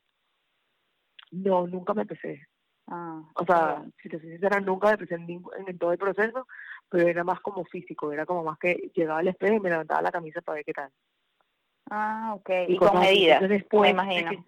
No, 1.33 1.67
nunca 1.67 1.95
me 1.95 2.07
pesé. 2.07 2.47
Ah, 2.89 3.23
o 3.35 3.45
sea, 3.45 3.83
si 4.03 4.09
te 4.09 4.21
soy 4.21 4.31
sincera, 4.31 4.61
nunca 4.61 4.91
me 4.91 4.99
pesé 4.99 5.15
en, 5.15 5.79
todo 5.79 5.93
el 5.93 5.99
proceso, 5.99 6.47
pero 6.89 7.09
era 7.09 7.25
más 7.25 7.41
como 7.41 7.65
físico, 7.65 8.13
era 8.13 8.27
como 8.27 8.45
más 8.45 8.59
que 8.59 8.91
llegaba 8.95 9.21
al 9.21 9.29
espejo 9.29 9.55
y 9.55 9.61
me 9.61 9.71
levantaba 9.71 10.03
la 10.03 10.13
camisa 10.13 10.43
para 10.43 10.57
ver 10.57 10.65
qué 10.65 10.73
tal. 10.73 10.91
Ah, 11.91 12.33
ok. 12.37 12.51
Y, 12.69 12.77
con 12.77 13.01
medidas, 13.01 13.43
me 13.43 13.91
imagino. 13.91 14.45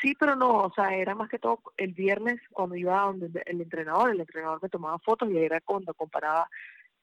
Sí, 0.00 0.14
pero 0.18 0.36
no, 0.36 0.64
o 0.64 0.72
sea, 0.72 0.94
era 0.94 1.14
más 1.14 1.28
que 1.28 1.40
todo 1.40 1.60
el 1.76 1.92
viernes 1.92 2.40
cuando 2.52 2.76
iba 2.76 3.00
donde 3.00 3.42
el 3.46 3.60
entrenador, 3.60 4.10
el 4.10 4.20
entrenador 4.20 4.62
me 4.62 4.68
tomaba 4.68 4.98
fotos 5.00 5.28
y 5.30 5.36
era 5.36 5.60
cuando 5.60 5.92
comparaba 5.92 6.48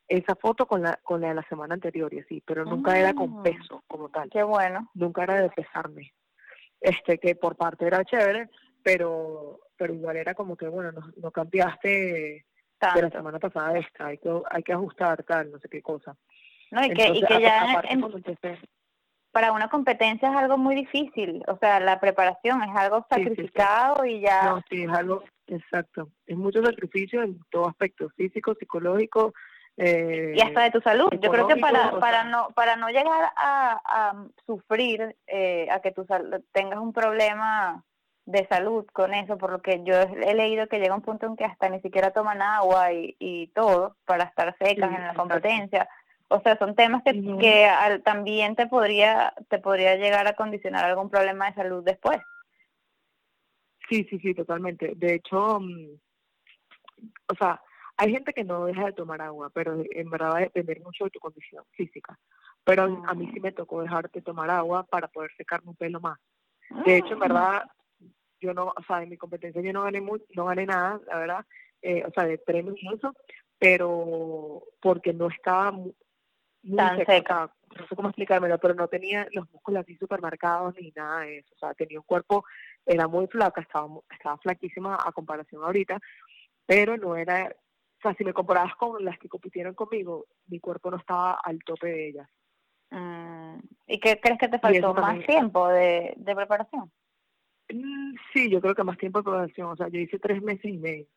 esa 0.07 0.35
foto 0.35 0.65
con 0.65 0.81
la 0.81 0.97
con 1.03 1.19
la 1.19 1.29
de 1.29 1.35
la 1.35 1.43
semana 1.49 1.73
anterior 1.73 2.13
y 2.13 2.19
así, 2.19 2.41
pero 2.45 2.63
nunca 2.63 2.97
era 2.97 3.13
con 3.13 3.39
mm. 3.39 3.43
peso 3.43 3.83
como 3.87 4.09
tal. 4.09 4.29
Qué 4.29 4.43
bueno. 4.43 4.89
Nunca 4.93 5.23
era 5.23 5.41
de 5.41 5.49
pesarme. 5.49 6.13
Este 6.85 7.17
que 7.17 7.35
por 7.35 7.55
parte 7.55 7.85
era 7.85 8.03
chévere, 8.03 8.49
pero 8.83 9.59
pero 9.77 9.93
igual 9.93 10.17
era 10.17 10.33
como 10.33 10.55
que 10.55 10.67
bueno, 10.67 10.91
no, 10.91 11.01
no 11.17 11.31
cambiaste 11.31 12.45
de 12.93 13.01
la 13.01 13.09
semana 13.09 13.39
pasada 13.39 13.77
esta, 13.77 14.07
hay 14.07 14.17
que 14.17 14.29
hay 14.51 14.63
que 14.63 14.73
ajustar 14.73 15.23
tal, 15.23 15.51
no 15.51 15.59
sé 15.59 15.67
qué 15.69 15.81
cosa. 15.81 16.15
No, 16.71 16.83
y 16.85 16.93
que, 16.93 17.07
y 17.09 17.21
que 17.23 17.41
ya 17.41 17.81
para 19.31 19.51
una 19.51 19.69
competencia 19.69 20.29
es 20.29 20.35
algo 20.35 20.57
muy 20.57 20.75
difícil, 20.75 21.43
o 21.47 21.57
sea, 21.57 21.79
la 21.81 21.99
preparación 21.99 22.63
es 22.63 22.75
algo 22.75 23.05
sacrificado 23.09 24.05
y 24.05 24.21
ya... 24.21 24.43
No, 24.43 24.63
sí, 24.69 24.83
es 24.83 24.89
algo, 24.89 25.23
exacto, 25.47 26.09
es 26.25 26.37
mucho 26.37 26.63
sacrificio 26.63 27.21
en 27.21 27.39
todo 27.49 27.67
aspecto, 27.67 28.09
físico, 28.15 28.55
psicológico. 28.55 29.33
Eh, 29.77 30.33
y 30.35 30.41
hasta 30.41 30.63
de 30.63 30.71
tu 30.71 30.81
salud. 30.81 31.09
Yo 31.19 31.29
creo 31.29 31.47
que 31.47 31.57
para, 31.57 31.99
para, 31.99 32.23
no, 32.23 32.49
para 32.55 32.75
no 32.75 32.89
llegar 32.89 33.31
a, 33.35 34.25
sufrir, 34.45 35.15
eh, 35.27 35.67
a 35.69 35.81
que 35.81 35.91
tú 35.91 36.05
tengas 36.51 36.79
un 36.79 36.93
problema 36.93 37.83
de 38.25 38.47
salud 38.47 38.85
con 38.91 39.13
eso, 39.13 39.37
por 39.37 39.51
lo 39.51 39.61
que 39.61 39.83
yo 39.83 39.95
he 39.95 40.33
leído 40.33 40.67
que 40.67 40.79
llega 40.79 40.95
un 40.95 41.01
punto 41.01 41.27
en 41.27 41.35
que 41.35 41.45
hasta 41.45 41.69
ni 41.69 41.79
siquiera 41.81 42.11
toman 42.11 42.41
agua 42.41 42.91
y, 42.91 43.15
y 43.19 43.47
todo 43.47 43.97
para 44.05 44.23
estar 44.23 44.55
secas 44.57 44.91
en 44.95 45.07
la 45.07 45.13
competencia. 45.13 45.87
O 46.27 46.41
sea, 46.41 46.57
son 46.57 46.73
temas 46.75 47.03
que, 47.03 47.13
que 47.39 48.01
también 48.03 48.55
te 48.55 48.65
podría, 48.65 49.33
te 49.47 49.59
podría 49.59 49.95
llegar 49.95 50.27
a 50.27 50.33
condicionar 50.33 50.85
algún 50.85 51.09
problema 51.09 51.47
de 51.47 51.53
salud 51.53 51.83
después. 51.83 52.19
Sí, 53.87 54.07
sí, 54.09 54.17
sí, 54.19 54.33
totalmente. 54.33 54.93
De 54.95 55.15
hecho, 55.15 55.59
mm, 55.59 55.99
o 57.29 57.35
sea, 57.35 57.61
hay 57.97 58.11
gente 58.11 58.33
que 58.33 58.43
no 58.43 58.65
deja 58.65 58.85
de 58.85 58.93
tomar 58.93 59.21
agua, 59.21 59.49
pero 59.53 59.81
en 59.89 60.09
verdad 60.09 60.31
va 60.31 60.37
a 60.37 60.41
depender 60.41 60.81
mucho 60.81 61.05
de 61.05 61.11
tu 61.11 61.19
condición 61.19 61.63
física. 61.71 62.17
Pero 62.63 62.83
a 62.83 63.13
mí 63.13 63.29
sí 63.33 63.39
mm. 63.39 63.43
me 63.43 63.51
tocó 63.51 63.81
dejar 63.81 64.09
de 64.11 64.21
tomar 64.21 64.49
agua 64.49 64.83
para 64.83 65.07
poder 65.07 65.31
secarme 65.37 65.69
un 65.69 65.75
pelo 65.75 65.99
más. 65.99 66.19
De 66.85 66.97
hecho, 66.97 67.13
en 67.13 67.23
ah. 67.23 67.27
verdad, 67.27 67.63
yo 68.41 68.53
no, 68.53 68.73
o 68.75 68.83
sea, 68.87 69.03
en 69.03 69.09
mi 69.09 69.17
competencia 69.17 69.61
yo 69.61 69.71
no 69.71 69.83
gané 69.83 70.01
no 70.01 70.45
gané 70.45 70.65
nada, 70.65 70.99
la 71.07 71.17
verdad, 71.17 71.45
eh, 71.81 72.03
o 72.05 72.11
sea, 72.11 72.25
de 72.25 72.37
premios 72.37 72.75
y 72.81 72.93
eso, 72.93 73.13
pero 73.59 74.63
porque 74.81 75.13
no 75.13 75.27
estaba 75.27 75.71
tan 76.75 77.05
seca. 77.05 77.51
No 77.77 77.87
sé 77.87 77.95
cómo 77.95 78.07
explicármelo, 78.07 78.57
pero 78.57 78.73
no 78.73 78.87
tenía 78.87 79.27
los 79.31 79.51
músculos 79.51 79.81
así 79.81 79.97
súper 79.97 80.21
marcados 80.21 80.75
ni 80.79 80.91
nada 80.95 81.21
de 81.21 81.39
eso. 81.39 81.53
O 81.55 81.57
sea, 81.57 81.73
tenía 81.73 81.99
un 81.99 82.05
cuerpo, 82.05 82.45
era 82.85 83.07
muy 83.07 83.27
flaca, 83.27 83.61
estaba, 83.61 83.87
estaba 84.09 84.37
flaquísima 84.37 84.97
a 85.03 85.11
comparación 85.11 85.63
ahorita, 85.63 85.99
pero 86.65 86.95
no 86.97 87.15
era, 87.15 87.53
o 87.97 88.01
sea, 88.01 88.13
si 88.15 88.23
me 88.23 88.33
comparabas 88.33 88.75
con 88.75 89.03
las 89.03 89.17
que 89.17 89.29
compitieron 89.29 89.73
conmigo, 89.73 90.25
mi 90.47 90.59
cuerpo 90.59 90.91
no 90.91 90.97
estaba 90.97 91.39
al 91.43 91.59
tope 91.59 91.87
de 91.87 92.07
ellas. 92.09 92.29
Mm, 92.91 93.59
¿Y 93.87 93.99
qué 93.99 94.19
crees 94.19 94.39
que 94.39 94.47
te 94.47 94.59
faltó? 94.59 94.93
¿Más 94.93 95.25
tiempo 95.25 95.67
de, 95.69 96.13
de 96.17 96.35
preparación? 96.35 96.91
Mm, 97.69 98.15
sí, 98.33 98.49
yo 98.49 98.61
creo 98.61 98.75
que 98.75 98.83
más 98.83 98.97
tiempo 98.97 99.19
de 99.19 99.23
preparación. 99.23 99.69
O 99.69 99.75
sea, 99.75 99.87
yo 99.87 99.99
hice 99.99 100.19
tres 100.19 100.41
meses 100.41 100.65
y 100.65 100.77
medio. 100.77 101.07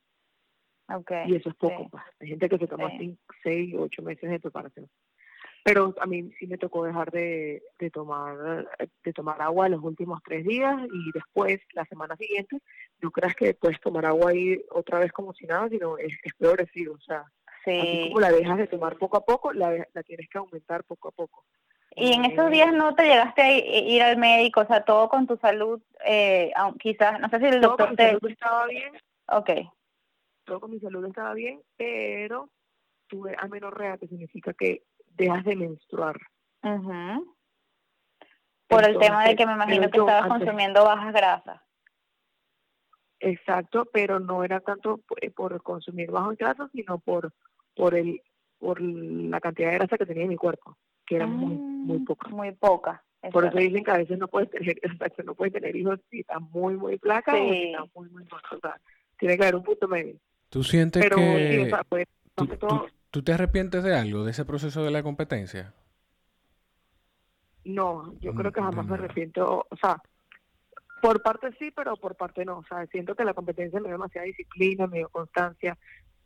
Okay, 0.90 1.30
y 1.30 1.36
eso 1.36 1.50
es 1.50 1.54
poco. 1.56 1.88
Pues. 1.90 2.02
Hay 2.20 2.28
gente 2.28 2.48
que 2.48 2.56
se 2.56 2.66
toma 2.66 2.90
seis, 3.42 3.74
ocho 3.76 4.02
meses 4.02 4.30
de 4.30 4.40
preparación 4.40 4.88
pero 5.68 5.94
a 6.00 6.06
mí 6.06 6.30
sí 6.38 6.46
me 6.46 6.56
tocó 6.56 6.84
dejar 6.84 7.10
de, 7.10 7.62
de 7.78 7.90
tomar 7.90 8.66
de 9.04 9.12
tomar 9.12 9.40
agua 9.42 9.68
los 9.68 9.82
últimos 9.82 10.20
tres 10.24 10.44
días 10.46 10.76
y 10.92 11.12
después 11.12 11.60
la 11.72 11.84
semana 11.84 12.16
siguiente 12.16 12.58
no 13.00 13.10
creas 13.10 13.34
que 13.34 13.52
puedes 13.54 13.78
tomar 13.80 14.06
agua 14.06 14.30
ahí 14.30 14.62
otra 14.70 14.98
vez 14.98 15.12
como 15.12 15.34
si 15.34 15.46
nada 15.46 15.68
sino 15.68 15.98
es, 15.98 16.14
es 16.22 16.32
progresivo 16.38 16.94
o 16.94 17.00
sea 17.00 17.24
así 17.66 18.08
como 18.08 18.20
la 18.20 18.32
dejas 18.32 18.56
de 18.56 18.66
tomar 18.66 18.96
poco 18.96 19.18
a 19.18 19.24
poco 19.24 19.52
la, 19.52 19.86
la 19.92 20.02
tienes 20.02 20.28
que 20.30 20.38
aumentar 20.38 20.84
poco 20.84 21.08
a 21.08 21.12
poco 21.12 21.44
y 21.94 22.12
en 22.12 22.24
esos 22.24 22.50
días 22.50 22.72
no 22.72 22.94
te 22.94 23.02
llegaste 23.02 23.42
a 23.42 23.50
ir 23.56 24.02
al 24.02 24.18
médico, 24.18 24.60
o 24.60 24.66
sea, 24.66 24.84
todo 24.84 25.08
con 25.08 25.26
tu 25.26 25.36
salud, 25.38 25.80
eh, 26.04 26.52
quizás, 26.78 27.18
no 27.18 27.28
sé 27.28 27.40
si 27.40 27.46
el 27.46 27.60
doctor 27.60 27.96
todo 27.96 27.96
con 27.96 27.96
mi 27.96 27.96
salud 27.96 28.30
estaba 28.30 28.66
bien. 28.66 28.92
Ok. 29.26 29.50
Todo 30.44 30.60
con 30.60 30.70
mi 30.70 30.78
salud 30.78 31.04
estaba 31.06 31.34
bien, 31.34 31.60
pero 31.76 32.50
tuve 33.08 33.34
amenorrea, 33.36 33.98
que 33.98 34.06
significa 34.06 34.52
que 34.52 34.82
dejas 35.18 35.44
de 35.44 35.56
menstruar. 35.56 36.16
Por 38.68 38.84
el 38.84 38.98
tema 38.98 39.24
de 39.24 39.36
que 39.36 39.46
me 39.46 39.52
imagino 39.52 39.90
que 39.90 39.98
estabas 39.98 40.28
consumiendo 40.28 40.84
bajas 40.84 41.12
grasas. 41.12 41.60
Exacto, 43.20 43.86
pero 43.92 44.20
no 44.20 44.44
era 44.44 44.60
tanto 44.60 45.00
eh, 45.20 45.30
por, 45.30 45.60
consumir 45.62 46.10
bajas 46.10 46.36
grasas, 46.38 46.70
sino 46.72 46.98
por 46.98 47.32
por 47.74 47.94
el 47.94 48.22
por 48.58 48.80
la 48.80 49.40
cantidad 49.40 49.70
de 49.70 49.78
grasa 49.78 49.98
que 49.98 50.06
tenía 50.06 50.24
en 50.24 50.28
mi 50.28 50.36
cuerpo, 50.36 50.76
que 51.04 51.16
era 51.16 51.26
muy 51.26 51.54
muy 51.54 51.98
mm, 51.98 52.04
poca. 52.04 52.28
Muy 52.28 52.52
poca. 52.52 53.04
Por 53.32 53.44
eso 53.44 53.58
dicen 53.58 53.82
que 53.82 53.90
a 53.90 53.98
veces 53.98 54.18
no 54.18 54.28
puedes 54.28 54.50
tener, 54.50 54.78
no 55.24 55.34
puedes 55.34 55.52
tener 55.52 55.74
hijos 55.74 55.98
si 56.10 56.20
estás 56.20 56.40
muy 56.40 56.76
muy 56.76 56.98
flaca 56.98 57.32
o 57.34 57.36
si 57.36 57.72
estás 57.72 57.86
muy 57.94 58.08
muy 58.10 58.22
O 58.22 58.58
sea, 58.60 58.80
tiene 59.18 59.36
que 59.36 59.42
haber 59.42 59.56
un 59.56 59.64
punto 59.64 59.88
medio. 59.88 60.16
¿Tú 60.48 60.62
sientes 60.62 61.02
que 61.02 61.70
pues, 61.88 62.06
¿Tú 62.34 62.46
te 63.10 63.32
arrepientes 63.32 63.82
de 63.82 63.96
algo, 63.96 64.24
de 64.24 64.30
ese 64.30 64.44
proceso 64.44 64.84
de 64.84 64.90
la 64.90 65.02
competencia? 65.02 65.74
No, 67.64 68.14
yo 68.20 68.34
creo 68.34 68.52
que 68.52 68.62
jamás 68.62 68.86
me 68.86 68.94
arrepiento, 68.94 69.66
o 69.68 69.76
sea, 69.76 70.00
por 71.00 71.22
parte 71.22 71.52
sí, 71.58 71.70
pero 71.70 71.96
por 71.96 72.16
parte 72.16 72.44
no. 72.44 72.58
O 72.58 72.64
sea, 72.64 72.86
siento 72.86 73.14
que 73.14 73.24
la 73.24 73.34
competencia 73.34 73.80
me 73.80 73.88
dio 73.88 73.96
demasiada 73.96 74.26
disciplina, 74.26 74.86
me 74.86 74.98
dio 74.98 75.08
constancia. 75.08 75.76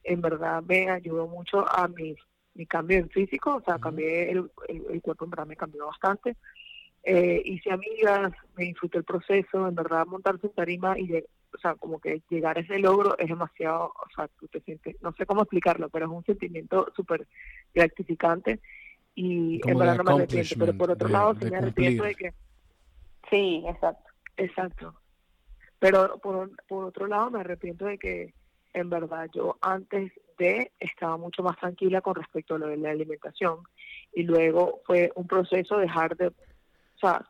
En 0.03 0.21
verdad 0.21 0.63
me 0.63 0.91
ayudó 0.91 1.27
mucho 1.27 1.65
a 1.69 1.89
mi, 1.89 2.17
mi 2.55 2.67
cambio 2.67 2.99
en 2.99 3.09
físico, 3.11 3.57
o 3.57 3.63
sea, 3.63 3.79
cambié 3.79 4.31
el, 4.31 4.51
el, 4.69 5.01
cuerpo, 5.01 5.25
en 5.25 5.31
verdad 5.31 5.47
me 5.47 5.57
cambió 5.57 5.87
bastante. 5.87 6.37
Eh, 7.05 7.43
hice 7.45 7.73
amigas, 7.73 8.33
me 8.57 8.65
disfruté 8.65 8.99
el 8.99 9.05
proceso, 9.05 9.69
en 9.69 9.75
verdad 9.75 10.07
montarse 10.07 10.47
en 10.47 10.55
tarima 10.55 10.99
y 10.99 11.23
o 11.55 11.59
sea, 11.59 11.75
como 11.75 12.01
que 12.01 12.23
llegar 12.29 12.57
a 12.57 12.61
ese 12.61 12.79
logro 12.79 13.17
es 13.19 13.29
demasiado, 13.29 13.87
o 13.87 14.09
sea, 14.15 14.29
tú 14.39 14.49
te 14.49 14.61
sientes, 14.61 14.97
no 15.03 15.13
sé 15.13 15.27
cómo 15.27 15.43
explicarlo, 15.43 15.89
pero 15.89 16.07
es 16.07 16.13
un 16.13 16.25
sentimiento 16.25 16.93
súper 16.97 17.27
gratificante 17.75 18.61
y 19.15 19.61
en 19.69 19.79
verdad 19.79 19.99
no 19.99 20.05
me 20.05 20.13
arrepiento, 20.23 20.55
pero 20.59 20.77
por 20.77 20.91
otro 20.91 21.09
lado 21.09 21.35
sí 21.35 21.51
me 21.51 21.57
arrepiento 21.59 22.05
de 22.05 22.15
que... 22.15 22.35
Sí, 23.31 23.65
exacto. 23.67 24.13
Exacto. 24.37 24.95
Pero 25.79 26.19
por, 26.19 26.51
por 26.67 26.85
otro 26.85 27.07
lado 27.07 27.31
me 27.31 27.41
arrepiento 27.41 27.87
de 27.87 27.99
que 27.99 28.35
en 28.73 28.89
verdad 28.89 29.29
yo 29.35 29.59
antes 29.61 30.13
de 30.39 30.73
estaba 30.81 31.17
mucho 31.17 31.43
más 31.43 31.57
tranquila 31.59 32.01
con 32.01 32.15
respecto 32.15 32.55
a 32.55 32.59
lo 32.59 32.69
de 32.69 32.79
la 32.79 32.91
alimentación 32.91 33.59
y 34.15 34.23
luego 34.23 34.81
fue 34.87 35.13
un 35.15 35.27
proceso 35.27 35.77
dejar 35.77 36.17
de 36.17 36.33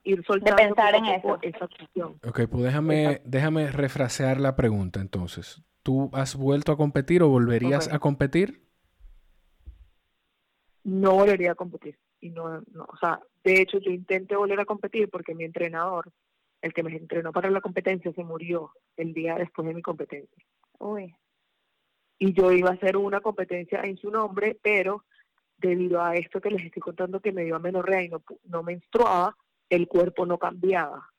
ir 0.05 0.25
soltando 0.25 0.63
de 0.63 0.69
pensar 0.69 0.95
en 0.95 1.07
eso. 1.07 1.39
esa 1.43 1.69
cuestión. 1.69 2.19
Ok, 2.27 2.41
pues 2.51 2.65
déjame, 2.65 3.23
déjame 3.25 3.71
refrasear 3.71 4.41
la 4.41 4.57
pregunta 4.57 5.01
entonces. 5.01 5.63
¿Tú 5.83 6.11
has 6.13 6.37
vuelto 6.37 6.73
a 6.73 6.77
competir 6.77 7.23
o 7.23 7.29
volverías 7.29 7.93
a 7.93 7.99
competir? 7.99 8.69
No 10.85 11.15
volvería 11.15 11.53
a 11.53 11.55
competir. 11.55 11.99
Y 12.21 12.31
no, 12.31 12.61
no, 12.73 12.85
o 12.85 12.97
sea, 13.01 13.21
de 13.43 13.61
hecho 13.61 13.79
yo 13.79 13.91
intenté 13.91 14.37
volver 14.37 14.61
a 14.61 14.65
competir 14.65 15.11
porque 15.11 15.35
mi 15.35 15.45
entrenador 15.45 16.13
el 16.63 16.73
que 16.73 16.83
me 16.83 16.97
entrenó 16.97 17.33
para 17.33 17.51
la 17.51 17.61
competencia, 17.61 18.13
se 18.13 18.25
murió 18.25 18.71
el 18.97 19.13
día 19.13 19.35
después 19.35 19.67
de 19.67 19.75
mi 19.75 19.83
competencia. 19.83 20.45
Uy. 20.79 21.15
Y 22.19 22.33
yo 22.33 22.53
iba 22.53 22.71
a 22.71 22.75
hacer 22.75 22.97
una 22.97 23.21
competencia 23.21 23.83
en 23.83 23.97
su 23.99 24.11
nombre, 24.11 24.57
pero 24.63 25.05
debido 25.59 26.01
a 26.01 26.15
esto 26.15 26.41
que 26.41 26.51
les 26.51 26.65
estoy 26.65 26.81
contando 26.81 27.21
que 27.21 27.33
me 27.33 27.45
dio 27.45 27.57
amenorrea 27.57 28.05
y 28.05 28.09
no, 28.09 28.23
no 28.45 28.63
menstruaba, 28.63 29.37
el 29.75 29.89
cuerpo 29.89 30.27
no 30.27 30.39
cambiaba. 30.39 31.11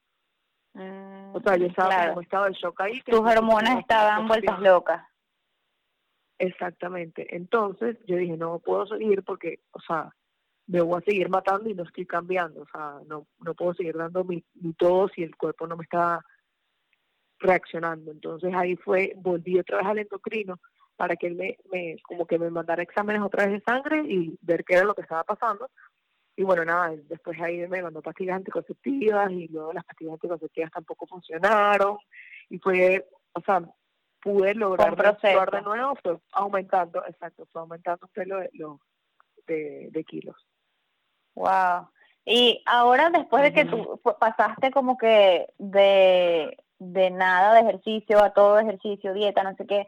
o 0.76 1.42
sea, 1.42 1.58
yo 1.58 1.66
estaba 1.66 2.10
como 2.10 2.22
estado 2.22 2.46
de 2.46 2.54
shock 2.54 2.82
ahí. 2.82 3.02
Tus 3.02 3.20
hormonas 3.20 3.80
estaban 3.80 4.28
vueltas 4.28 4.60
locas. 4.60 5.04
Exactamente. 6.38 7.36
Entonces 7.36 7.98
yo 8.06 8.18
dije, 8.18 8.38
no 8.38 8.60
puedo 8.60 8.86
seguir 8.88 9.24
porque, 9.24 9.60
o 9.72 9.80
sea, 9.80 10.13
me 10.68 10.82
voy 10.82 11.00
a 11.00 11.06
seguir 11.06 11.30
matando 11.30 11.70
y 11.70 11.74
no 11.74 11.84
estoy 11.84 12.06
cambiando. 12.06 12.62
O 12.62 12.68
sea, 12.72 13.00
no, 13.08 13.28
no 13.39 13.54
puedo 13.54 13.74
seguir 13.74 13.98
dando 13.98 14.24
mi, 14.24 14.44
todo 14.78 15.08
si 15.10 15.24
el 15.24 15.36
cuerpo 15.36 15.68
no 15.68 15.78
me 15.78 15.84
está 15.84 16.24
reaccionando. 17.39 18.12
Entonces 18.12 18.54
ahí 18.56 18.76
fue, 18.76 19.13
volví 19.18 19.60
otra 19.60 19.78
vez 19.78 19.88
al 19.88 20.00
endocrino 20.00 20.60
para 20.96 21.16
que 21.16 21.28
él 21.28 21.36
me, 21.36 21.58
me, 21.72 21.96
como 22.04 22.26
que 22.26 22.38
me 22.38 22.50
mandara 22.50 22.84
exámenes 22.84 23.22
otra 23.22 23.46
vez 23.46 23.54
de 23.54 23.62
sangre 23.62 24.04
y 24.06 24.38
ver 24.42 24.63
qué 24.63 24.76
era 24.76 24.86
lo 24.86 24.94
que 24.94 25.02
estaba 25.02 25.24
pasando. 25.24 25.70
Y 26.36 26.43
bueno, 26.43 26.65
nada, 26.65 26.93
después 27.08 27.39
ahí 27.39 27.67
me 27.67 27.84
mandó 27.84 28.02
pastillas 28.02 28.38
anticonceptivas 28.38 29.32
y 29.32 29.48
luego 29.50 29.72
las 29.74 29.84
pastillas 29.86 30.13
anticonceptivas 30.13 30.72
tampoco 30.72 31.06
funcionaron. 31.06 31.98
Y 32.50 32.58
fue, 32.58 33.08
o 33.34 33.41
sea, 33.41 33.62
pude 34.24 34.56
lograr 34.56 34.96
de 34.96 35.62
nuevo, 35.62 35.96
fue 36.02 36.17
aumentando, 36.32 37.06
exacto, 37.06 37.46
fue 37.52 37.62
aumentando 37.62 38.08
un 38.08 38.13
pelo 38.13 38.39
de, 38.39 39.89
de, 39.91 40.04
kilos. 40.06 40.36
Wow. 41.36 41.89
Y 42.26 42.63
ahora 42.65 43.10
después 43.10 43.43
de 43.43 43.54
que 43.54 43.65
tú 43.65 44.00
pasaste 44.19 44.72
como 44.72 44.98
que 44.98 45.48
de, 45.58 46.58
de 46.80 47.12
nada 47.12 47.54
de 47.54 47.62
ejercicio 47.62 48.24
a 48.24 48.34
todo 48.34 48.60
ejercicio, 48.60 49.13
dieta, 49.13 49.43
no 49.43 49.56
sé 49.56 49.65
qué, 49.67 49.88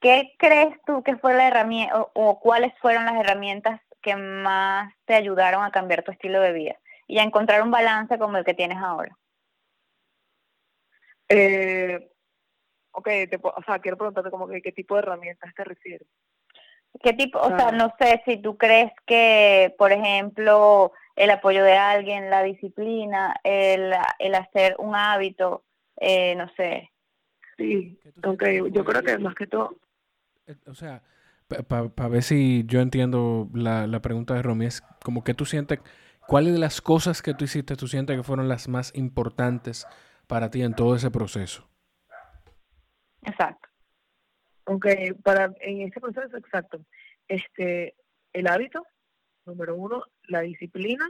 ¿qué 0.00 0.34
crees 0.38 0.76
tú 0.86 1.02
que 1.02 1.16
fue 1.16 1.34
la 1.34 1.48
herramienta 1.48 2.06
o, 2.14 2.40
cuáles 2.40 2.72
fueron 2.78 3.04
las 3.04 3.16
herramientas 3.16 3.80
que 4.04 4.14
más 4.14 4.92
te 5.06 5.14
ayudaron 5.14 5.64
a 5.64 5.72
cambiar 5.72 6.02
tu 6.02 6.12
estilo 6.12 6.40
de 6.40 6.52
vida 6.52 6.78
y 7.06 7.18
a 7.18 7.22
encontrar 7.22 7.62
un 7.62 7.70
balance 7.70 8.18
como 8.18 8.36
el 8.36 8.44
que 8.44 8.54
tienes 8.54 8.78
ahora? 8.78 9.16
Eh, 11.28 12.12
ok, 12.92 13.04
te, 13.04 13.40
o 13.42 13.62
sea, 13.64 13.78
quiero 13.78 13.96
preguntarte 13.96 14.30
como 14.30 14.46
que 14.46 14.62
qué 14.62 14.72
tipo 14.72 14.94
de 14.94 15.00
herramientas 15.00 15.52
te 15.54 15.64
refieres. 15.64 16.06
¿Qué 17.02 17.12
tipo? 17.14 17.40
O 17.40 17.48
sea, 17.56 17.72
no 17.72 17.92
sé 17.98 18.22
si 18.24 18.36
tú 18.36 18.56
crees 18.56 18.92
que, 19.04 19.74
por 19.78 19.90
ejemplo, 19.90 20.92
el 21.16 21.30
apoyo 21.30 21.64
de 21.64 21.76
alguien, 21.76 22.30
la 22.30 22.42
disciplina, 22.42 23.34
el, 23.42 23.92
el 24.18 24.34
hacer 24.34 24.76
un 24.78 24.94
hábito, 24.94 25.64
eh, 25.96 26.34
no 26.36 26.48
sé. 26.56 26.92
Sí, 27.56 27.98
ok, 28.22 28.44
yo 28.70 28.84
creo 28.84 29.02
que 29.02 29.18
más 29.18 29.34
que 29.34 29.46
todo... 29.46 29.76
Eh, 30.46 30.56
o 30.66 30.74
sea, 30.74 31.02
para 31.62 32.08
ver 32.08 32.22
si 32.22 32.64
yo 32.66 32.80
entiendo 32.80 33.48
la, 33.54 33.86
la 33.86 34.00
pregunta 34.00 34.34
de 34.34 34.42
Romy, 34.42 34.66
es 34.66 34.80
como 35.02 35.24
que 35.24 35.34
tú 35.34 35.46
sientes, 35.46 35.80
¿cuáles 36.26 36.52
de 36.52 36.58
las 36.58 36.80
cosas 36.80 37.22
que 37.22 37.34
tú 37.34 37.44
hiciste 37.44 37.76
tú 37.76 37.88
sientes 37.88 38.16
que 38.16 38.22
fueron 38.22 38.48
las 38.48 38.68
más 38.68 38.94
importantes 38.94 39.86
para 40.26 40.50
ti 40.50 40.62
en 40.62 40.74
todo 40.74 40.96
ese 40.96 41.10
proceso? 41.10 41.68
Exacto. 43.22 43.68
Aunque 44.66 45.14
para 45.22 45.52
en 45.60 45.82
ese 45.82 46.00
proceso 46.00 46.36
exacto, 46.36 46.80
este 47.28 47.94
el 48.32 48.46
hábito 48.48 48.84
número 49.46 49.76
uno, 49.76 50.04
la 50.28 50.40
disciplina 50.40 51.06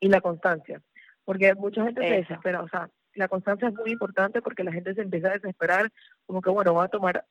y 0.00 0.08
la 0.08 0.20
constancia, 0.20 0.82
porque 1.24 1.54
mucha 1.54 1.84
gente 1.84 2.00
se 2.00 2.14
desespera, 2.14 2.62
o 2.62 2.68
sea, 2.68 2.90
la 3.14 3.28
constancia 3.28 3.68
es 3.68 3.74
muy 3.74 3.92
importante 3.92 4.42
porque 4.42 4.64
la 4.64 4.72
gente 4.72 4.94
se 4.94 5.02
empieza 5.02 5.28
a 5.28 5.34
desesperar, 5.34 5.90
como 6.26 6.40
que 6.40 6.50
bueno, 6.50 6.72
voy 6.72 6.84
a 6.84 6.88
tomar, 6.88 7.24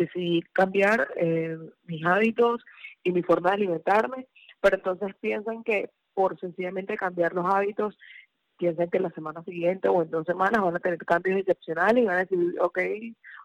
decidí 0.00 0.42
cambiar 0.52 1.08
eh, 1.16 1.58
mis 1.84 2.04
hábitos 2.04 2.64
y 3.02 3.12
mi 3.12 3.22
forma 3.22 3.50
de 3.50 3.56
alimentarme, 3.56 4.26
pero 4.60 4.76
entonces 4.76 5.14
piensan 5.20 5.62
que 5.62 5.90
por 6.14 6.38
sencillamente 6.38 6.96
cambiar 6.96 7.32
los 7.32 7.46
hábitos 7.46 7.96
piensan 8.56 8.90
que 8.90 9.00
la 9.00 9.10
semana 9.10 9.42
siguiente 9.44 9.88
o 9.88 10.02
en 10.02 10.10
dos 10.10 10.26
semanas 10.26 10.62
van 10.62 10.76
a 10.76 10.80
tener 10.80 10.98
cambios 10.98 11.38
excepcionales 11.38 12.02
y 12.02 12.06
van 12.06 12.16
a 12.16 12.24
decir, 12.26 12.38
ok, 12.60 12.78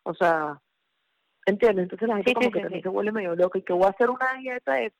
o 0.04 0.14
sea, 0.14 0.60
¿entiendes? 1.46 1.84
Entonces 1.84 2.08
la 2.08 2.16
gente 2.16 2.34
como 2.34 2.52
que 2.52 2.62
también 2.62 2.84
se 2.84 2.90
vuelve 2.90 3.12
medio 3.12 3.36
loca 3.36 3.60
y 3.60 3.62
que 3.62 3.74
voy 3.74 3.86
a 3.86 3.90
hacer 3.90 4.10
una 4.10 4.34
dieta 4.40 4.74
de, 4.74 4.92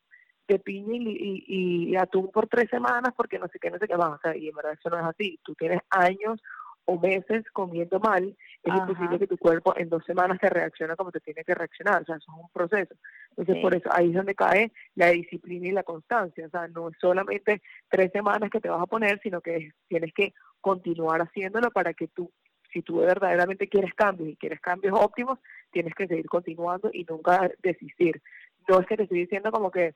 de 0.48 0.60
piña 0.60 0.96
y, 0.96 1.44
y, 1.48 1.90
y, 1.92 1.96
atún 1.98 2.32
por 2.32 2.48
tres 2.48 2.70
semanas 2.70 3.14
porque 3.16 3.40
no 3.40 3.48
sé 3.48 3.60
qué, 3.60 3.70
no 3.70 3.78
sé 3.78 3.88
qué 3.88 3.98
más, 3.98 4.12
o 4.12 4.20
sea, 4.22 4.36
y 4.36 4.48
en 4.48 4.56
verdad 4.56 4.74
eso 4.74 4.90
no 4.90 5.00
es 5.00 5.06
así, 5.06 5.40
tú 5.44 5.54
tienes 5.56 5.80
años 5.90 6.42
o 6.86 7.00
meses 7.00 7.44
comiendo 7.52 8.00
mal, 8.00 8.36
es 8.64 8.74
imposible 8.74 9.20
que 9.20 9.28
tu 9.28 9.38
cuerpo 9.38 9.74
en 9.78 9.90
dos 9.90 10.04
semanas 10.06 10.40
te 10.40 10.50
reaccione 10.50 10.96
como 10.96 11.12
te 11.12 11.20
tiene 11.20 11.44
que 11.44 11.56
reaccionar, 11.56 12.04
o 12.04 12.06
sea, 12.06 12.16
eso 12.16 12.32
es 12.32 12.44
un 12.44 12.50
proceso. 12.50 12.96
Entonces, 13.32 13.62
por 13.62 13.76
eso 13.76 13.90
ahí 13.92 14.10
es 14.10 14.16
donde 14.16 14.36
cae 14.36 14.72
la 14.96 15.10
disciplina 15.10 15.68
y 15.68 15.72
la 15.72 15.84
constancia, 15.84 16.46
o 16.46 16.50
sea, 16.50 16.68
no 16.68 16.90
es 16.90 16.96
solamente 17.00 17.62
tres 17.90 18.12
semanas 18.12 18.50
que 18.50 18.62
te 18.62 18.70
vas 18.70 18.82
a 18.82 18.88
poner, 18.88 19.20
sino 19.22 19.42
que 19.42 19.72
tienes 19.88 20.14
que 20.14 20.34
continuar 20.62 21.22
haciéndolo 21.22 21.72
para 21.72 21.94
que 21.94 22.08
tú, 22.08 22.32
si 22.72 22.82
tú 22.82 22.98
verdaderamente 22.98 23.68
quieres 23.68 23.94
cambios 23.94 24.30
y 24.30 24.36
quieres 24.36 24.62
cambios 24.62 24.98
óptimos, 25.00 25.40
tienes 25.72 25.94
que 25.96 26.08
seguir 26.08 26.28
continuando 26.28 26.90
y 26.94 27.04
nunca 27.04 27.52
desistir. 27.62 28.22
No 28.68 28.80
es 28.80 28.88
que 28.88 28.98
te 28.98 29.04
estoy 29.04 29.20
diciendo 29.20 29.52
como 29.52 29.72
que 29.72 29.96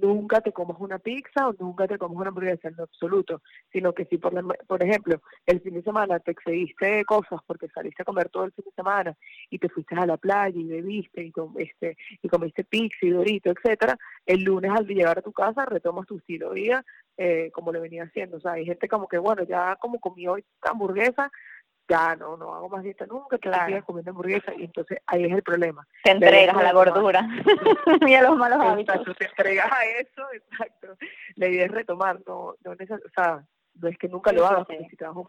nunca 0.00 0.40
te 0.40 0.52
comas 0.52 0.76
una 0.80 0.98
pizza 0.98 1.48
o 1.48 1.54
nunca 1.58 1.86
te 1.86 1.98
comas 1.98 2.18
una 2.18 2.28
hamburguesa 2.28 2.68
en 2.68 2.80
absoluto, 2.80 3.42
sino 3.72 3.92
que 3.92 4.04
si 4.06 4.18
por, 4.18 4.32
por 4.66 4.82
ejemplo 4.82 5.20
el 5.46 5.60
fin 5.60 5.74
de 5.74 5.82
semana 5.82 6.18
te 6.20 6.32
excediste 6.32 6.86
de 6.86 7.04
cosas 7.04 7.40
porque 7.46 7.68
saliste 7.68 8.02
a 8.02 8.04
comer 8.04 8.28
todo 8.28 8.44
el 8.44 8.52
fin 8.52 8.64
de 8.64 8.72
semana 8.72 9.16
y 9.50 9.58
te 9.58 9.68
fuiste 9.68 9.94
a 9.94 10.06
la 10.06 10.16
playa 10.16 10.58
y 10.58 10.64
bebiste 10.64 11.22
y 11.22 11.32
comiste, 11.32 11.96
y 12.22 12.28
comiste 12.28 12.64
pizza 12.64 12.98
y 13.02 13.10
dorito, 13.10 13.50
etcétera, 13.50 13.98
el 14.24 14.42
lunes 14.42 14.70
al 14.70 14.86
llegar 14.86 15.18
a 15.18 15.22
tu 15.22 15.32
casa 15.32 15.66
retomas 15.66 16.06
tu 16.06 16.18
estilo 16.18 16.50
de 16.50 16.54
vida 16.54 16.84
eh, 17.18 17.50
como 17.52 17.72
lo 17.72 17.80
venía 17.80 18.04
haciendo. 18.04 18.36
O 18.36 18.40
sea, 18.40 18.52
hay 18.52 18.66
gente 18.66 18.88
como 18.88 19.08
que, 19.08 19.18
bueno, 19.18 19.42
ya 19.44 19.76
como 19.76 19.98
comí 19.98 20.28
hoy 20.28 20.44
hamburguesa, 20.60 21.30
ya 21.88 22.16
no, 22.16 22.36
no 22.36 22.54
hago 22.54 22.68
más 22.68 22.82
dieta 22.82 23.06
nunca, 23.06 23.38
que 23.38 23.48
claro. 23.48 23.84
comiendo 23.84 24.10
hamburguesa 24.10 24.52
y 24.54 24.64
entonces 24.64 24.98
ahí 25.06 25.24
es 25.24 25.32
el 25.32 25.42
problema. 25.42 25.86
Te 26.02 26.10
entregas 26.10 26.56
a 26.56 26.62
la 26.62 26.72
gordura 26.72 27.28
y 28.06 28.14
a 28.14 28.22
los 28.22 28.36
malos 28.36 28.60
hábitos. 28.60 29.16
te 29.16 29.26
entregas 29.26 29.70
a 29.70 29.84
eso, 30.00 30.22
exacto. 30.32 30.96
La 31.36 31.48
idea 31.48 31.66
es 31.66 31.70
retomar, 31.70 32.20
no, 32.26 32.54
no, 32.64 32.72
es, 32.72 32.90
o 32.90 32.98
sea, 33.14 33.44
no 33.74 33.88
es 33.88 33.98
que 33.98 34.08
nunca 34.08 34.32
lo 34.32 34.46
hagas, 34.46 34.66
porque 34.66 34.88
si 34.88 34.96
vas 34.96 35.16
un, 35.16 35.28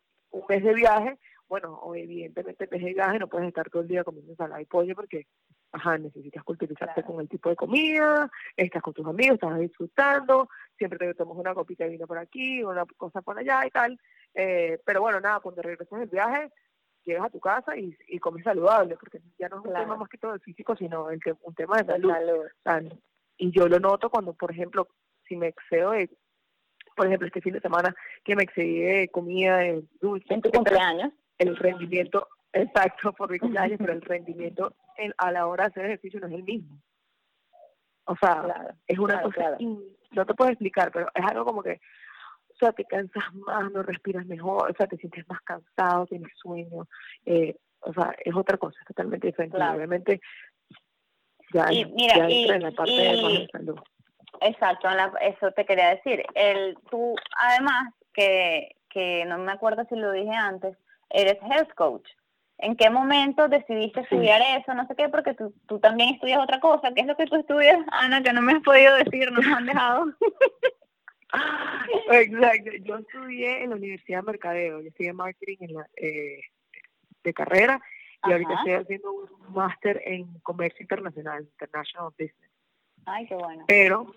mes 0.49 0.63
de 0.63 0.73
viaje, 0.73 1.17
bueno, 1.47 1.73
o 1.75 1.95
evidentemente 1.95 2.65
el 2.65 2.69
mes 2.71 2.83
de 2.83 2.93
viaje 2.93 3.19
no 3.19 3.27
puedes 3.27 3.47
estar 3.47 3.69
todo 3.69 3.81
el 3.81 3.87
día 3.87 4.03
comiendo 4.03 4.31
ensalada 4.31 4.61
y 4.61 4.65
pollo 4.65 4.95
porque, 4.95 5.27
ajá, 5.71 5.97
necesitas 5.97 6.43
cultivarte 6.43 7.03
con 7.03 7.19
el 7.21 7.29
tipo 7.29 7.49
de 7.49 7.55
comida, 7.55 8.29
estás 8.55 8.81
con 8.81 8.93
tus 8.93 9.05
amigos, 9.05 9.35
estás 9.35 9.59
disfrutando, 9.59 10.49
siempre 10.77 10.99
te 10.99 11.13
tomas 11.13 11.37
una 11.37 11.53
copita 11.53 11.85
de 11.85 11.91
vino 11.91 12.07
por 12.07 12.17
aquí, 12.17 12.63
una 12.63 12.85
cosa 12.97 13.21
por 13.21 13.37
allá 13.37 13.65
y 13.65 13.69
tal, 13.69 13.99
eh, 14.39 14.79
pero 14.85 15.01
bueno, 15.01 15.19
nada, 15.19 15.39
cuando 15.39 15.63
regresas 15.63 15.99
del 15.99 16.09
viaje, 16.09 16.51
llegas 17.03 17.25
a 17.25 17.29
tu 17.31 17.39
casa 17.39 17.75
y, 17.75 17.97
y 18.07 18.19
comes 18.19 18.43
saludable, 18.43 18.95
porque 18.95 19.19
ya 19.39 19.49
no 19.49 19.59
es 19.59 19.65
un 19.65 19.73
tema 19.73 19.95
más 19.95 20.07
que 20.09 20.19
todo 20.19 20.33
de 20.33 20.39
físico, 20.39 20.75
sino 20.75 21.09
el, 21.09 21.19
un 21.41 21.55
tema 21.55 21.77
de 21.81 21.85
salud. 21.85 22.13
y 23.37 23.51
yo 23.51 23.67
lo 23.67 23.79
noto 23.79 24.11
cuando, 24.11 24.33
por 24.33 24.51
ejemplo, 24.51 24.89
si 25.27 25.35
me 25.35 25.47
excedo 25.47 25.91
de, 25.91 26.11
por 26.95 27.07
ejemplo, 27.07 27.25
este 27.27 27.41
fin 27.41 27.53
de 27.53 27.61
semana 27.61 27.95
que 28.23 28.35
me 28.35 28.43
excedí 28.43 28.79
de 28.79 29.09
comida 29.09 29.57
de 29.57 29.83
dulce. 29.99 30.31
¿En 30.31 30.43
tu 30.43 30.51
cumpleaños? 30.51 31.11
El 31.39 31.55
rendimiento, 31.55 32.27
exacto, 32.53 33.13
por 33.13 33.31
mi 33.31 33.39
cumpleaños, 33.39 33.79
pero 33.79 33.93
el 33.93 34.01
rendimiento 34.03 34.75
a 35.17 35.31
la 35.31 35.47
hora 35.47 35.63
de 35.63 35.69
hacer 35.69 35.85
ejercicio 35.85 36.19
no 36.19 36.27
es 36.27 36.33
el 36.33 36.43
mismo. 36.43 36.79
O 38.05 38.15
sea, 38.17 38.75
es 38.85 38.99
una 38.99 39.19
cosa, 39.23 39.57
no 40.11 40.25
te 40.27 40.33
puedo 40.35 40.51
explicar, 40.51 40.91
pero 40.91 41.07
es 41.13 41.25
algo 41.25 41.43
como 41.43 41.63
que 41.63 41.81
o 42.57 42.59
sea, 42.59 42.71
te 42.71 42.85
cansas 42.85 43.23
más, 43.45 43.71
no 43.71 43.83
respiras 43.83 44.25
mejor, 44.25 44.71
o 44.71 44.73
sea, 44.75 44.87
te 44.87 44.97
sientes 44.97 45.27
más 45.27 45.41
cansado, 45.41 46.07
tienes 46.07 46.31
sueño, 46.41 46.87
eh, 47.25 47.55
o 47.81 47.93
sea, 47.93 48.15
es 48.25 48.35
otra 48.35 48.57
cosa, 48.57 48.79
totalmente 48.87 49.27
diferente. 49.27 49.57
Obviamente, 49.57 50.19
ya, 51.53 51.67
mira, 51.67 52.29
y, 52.29 52.49
en 52.49 52.63
la 52.63 52.71
parte 52.71 52.91
de 52.91 53.47
salud. 53.51 53.79
Exacto, 54.41 54.87
eso 55.21 55.51
te 55.51 55.65
quería 55.65 55.89
decir. 55.89 56.23
El, 56.33 56.77
tú, 56.89 57.15
además, 57.37 57.93
que, 58.13 58.75
que 58.89 59.25
no 59.25 59.37
me 59.37 59.51
acuerdo 59.51 59.85
si 59.87 59.95
lo 59.95 60.11
dije 60.11 60.33
antes, 60.33 60.75
eres 61.09 61.37
health 61.43 61.73
coach. 61.75 62.07
¿En 62.59 62.75
qué 62.75 62.89
momento 62.89 63.47
decidiste 63.47 64.01
estudiar 64.01 64.41
eso? 64.59 64.73
No 64.73 64.87
sé 64.87 64.95
qué, 64.95 65.09
porque 65.09 65.35
tú, 65.35 65.53
tú 65.67 65.79
también 65.79 66.15
estudias 66.15 66.41
otra 66.41 66.59
cosa. 66.59 66.91
¿Qué 66.91 67.01
es 67.01 67.07
lo 67.07 67.15
que 67.15 67.27
tú 67.27 67.35
estudias, 67.35 67.77
Ana, 67.91 68.23
que 68.23 68.33
no 68.33 68.41
me 68.41 68.53
has 68.53 68.63
podido 68.63 68.95
decir, 68.95 69.31
no 69.31 69.41
me 69.41 69.53
han 69.53 69.65
dejado? 69.67 70.05
Exacto. 72.11 72.71
Yo 72.83 72.97
estudié 72.97 73.63
en 73.63 73.69
la 73.71 73.75
Universidad 73.75 74.19
de 74.19 74.31
Mercadeo. 74.31 74.81
Yo 74.81 74.87
estudié 74.87 75.13
marketing 75.13 75.57
en 75.61 75.73
la, 75.73 75.87
eh, 75.95 76.41
de 77.23 77.33
carrera 77.33 77.81
y 78.27 78.31
ahorita 78.31 78.53
estoy 78.55 78.73
haciendo 78.73 79.11
un 79.11 79.53
máster 79.53 80.01
en 80.05 80.39
comercio 80.39 80.81
internacional, 80.81 81.43
international 81.43 82.11
business. 82.11 82.51
Ay, 83.05 83.27
qué 83.27 83.35
bueno. 83.35 83.65
Pero, 83.67 84.13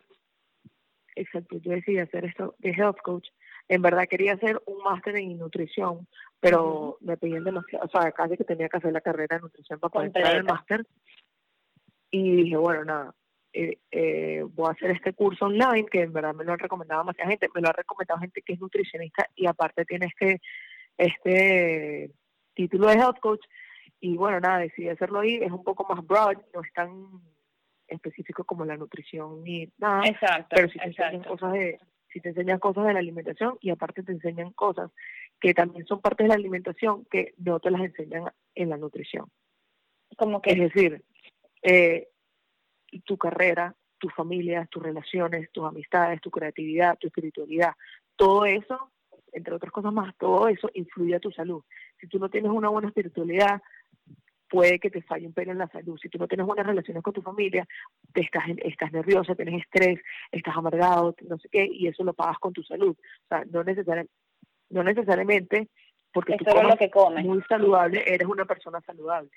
exacto, 1.14 1.59
yo 1.59 1.72
decidí 1.72 1.98
hacer 1.98 2.24
esto 2.24 2.54
de 2.59 2.70
health 2.70 3.00
coach 3.02 3.28
en 3.70 3.83
verdad 3.83 4.09
quería 4.09 4.33
hacer 4.33 4.61
un 4.66 4.83
máster 4.83 5.16
en 5.16 5.38
nutrición, 5.38 6.09
pero 6.40 6.98
me 7.00 7.16
pedían 7.16 7.44
demasiado, 7.44 7.85
o 7.85 7.88
sea, 7.88 8.11
casi 8.11 8.37
que 8.37 8.42
tenía 8.42 8.68
que 8.68 8.78
hacer 8.78 8.92
la 8.92 9.00
carrera 9.00 9.37
de 9.37 9.42
nutrición 9.42 9.78
para 9.78 9.92
poder 9.92 10.06
entrar 10.09 10.35
el 10.35 10.42
máster. 10.42 10.85
Y 12.11 12.42
dije, 12.42 12.56
bueno, 12.56 12.85
nada, 12.85 13.14
eh, 13.52 13.78
eh, 13.90 14.44
voy 14.54 14.68
a 14.68 14.72
hacer 14.72 14.90
este 14.92 15.12
curso 15.12 15.46
online, 15.46 15.86
que 15.86 16.02
en 16.02 16.12
verdad 16.12 16.34
me 16.34 16.44
lo 16.44 16.52
han 16.52 16.58
recomendado 16.58 17.02
demasiada 17.02 17.30
gente, 17.30 17.48
me 17.54 17.60
lo 17.60 17.68
ha 17.68 17.72
recomendado 17.72 18.20
gente 18.20 18.42
que 18.42 18.52
es 18.52 18.60
nutricionista 18.60 19.28
y 19.34 19.46
aparte 19.46 19.84
tiene 19.84 20.06
este, 20.06 20.40
este 20.96 22.10
título 22.54 22.88
de 22.88 22.94
health 22.94 23.18
coach. 23.20 23.44
Y 24.00 24.16
bueno, 24.16 24.40
nada, 24.40 24.58
decidí 24.58 24.88
hacerlo 24.88 25.20
ahí, 25.20 25.36
es 25.36 25.50
un 25.50 25.64
poco 25.64 25.86
más 25.92 26.06
broad, 26.06 26.38
no 26.54 26.62
es 26.62 26.72
tan 26.72 27.20
específico 27.88 28.44
como 28.44 28.64
la 28.64 28.76
nutrición 28.76 29.42
ni 29.42 29.68
nada. 29.78 30.06
Exacto. 30.06 30.54
Pero 30.54 30.68
si 30.68 30.78
te 30.78 30.86
enseñan 30.86 31.22
cosas 31.24 31.52
de, 31.52 31.78
si 32.12 32.20
te 32.20 32.28
enseñan 32.30 32.58
cosas 32.58 32.86
de 32.86 32.92
la 32.92 33.00
alimentación 33.00 33.58
y 33.60 33.70
aparte 33.70 34.02
te 34.02 34.12
enseñan 34.12 34.52
cosas 34.52 34.90
que 35.40 35.54
también 35.54 35.86
son 35.86 36.00
parte 36.00 36.22
de 36.22 36.28
la 36.28 36.34
alimentación 36.34 37.04
que 37.10 37.34
no 37.38 37.60
te 37.60 37.70
las 37.70 37.82
enseñan 37.82 38.30
en 38.54 38.68
la 38.68 38.76
nutrición. 38.76 39.26
Como 40.16 40.40
que 40.40 40.52
es 40.52 40.58
decir, 40.58 41.02
eh, 41.62 42.08
tu 43.00 43.16
carrera, 43.16 43.74
tus 43.98 44.12
familias, 44.14 44.68
tus 44.68 44.83
relaciones, 44.83 45.50
tus 45.53 45.64
amistades, 45.64 46.20
tu 46.20 46.31
creatividad, 46.31 46.98
tu 46.98 47.07
espiritualidad, 47.07 47.74
todo 48.16 48.44
eso, 48.44 48.90
entre 49.33 49.55
otras 49.55 49.72
cosas 49.72 49.92
más, 49.92 50.16
todo 50.16 50.48
eso 50.48 50.68
influye 50.74 51.14
a 51.14 51.20
tu 51.20 51.31
salud. 51.31 51.62
Si 52.00 52.09
tú 52.09 52.18
no 52.18 52.29
tienes 52.29 52.50
una 52.50 52.68
buena 52.68 52.88
espiritualidad, 52.88 53.62
puede 54.48 54.81
que 54.81 54.90
te 54.90 55.03
falle 55.03 55.26
un 55.26 55.33
pelo 55.33 55.53
en 55.53 55.59
la 55.59 55.68
salud. 55.68 55.98
Si 56.03 56.09
tú 56.09 56.18
no 56.18 56.26
tienes 56.26 56.44
buenas 56.44 56.66
relaciones 56.66 57.03
con 57.03 57.12
tu 57.12 57.22
familia, 57.22 57.66
te 58.12 58.22
estás, 58.22 58.44
estás 58.59 58.92
nerviosa, 58.92 59.37
tienes 59.37 59.62
estrés, 59.62 60.00
estás 60.33 60.57
amargado, 60.57 61.14
no 61.29 61.38
sé 61.38 61.48
qué, 61.48 61.68
y 61.70 61.87
eso 61.87 62.03
lo 62.03 62.12
pagas 62.12 62.38
con 62.38 62.53
tu 62.53 62.62
salud. 62.64 62.96
O 62.98 63.29
sea, 63.29 63.44
no, 63.50 63.62
necesariamente, 63.62 64.12
no 64.70 64.83
necesariamente 64.83 65.68
porque 66.12 66.37
tú 66.37 66.44
lo 66.44 66.76
que 66.76 66.90
comes. 66.90 67.24
muy 67.24 67.40
saludable, 67.48 68.03
eres 68.05 68.26
una 68.26 68.44
persona 68.44 68.81
saludable. 68.81 69.31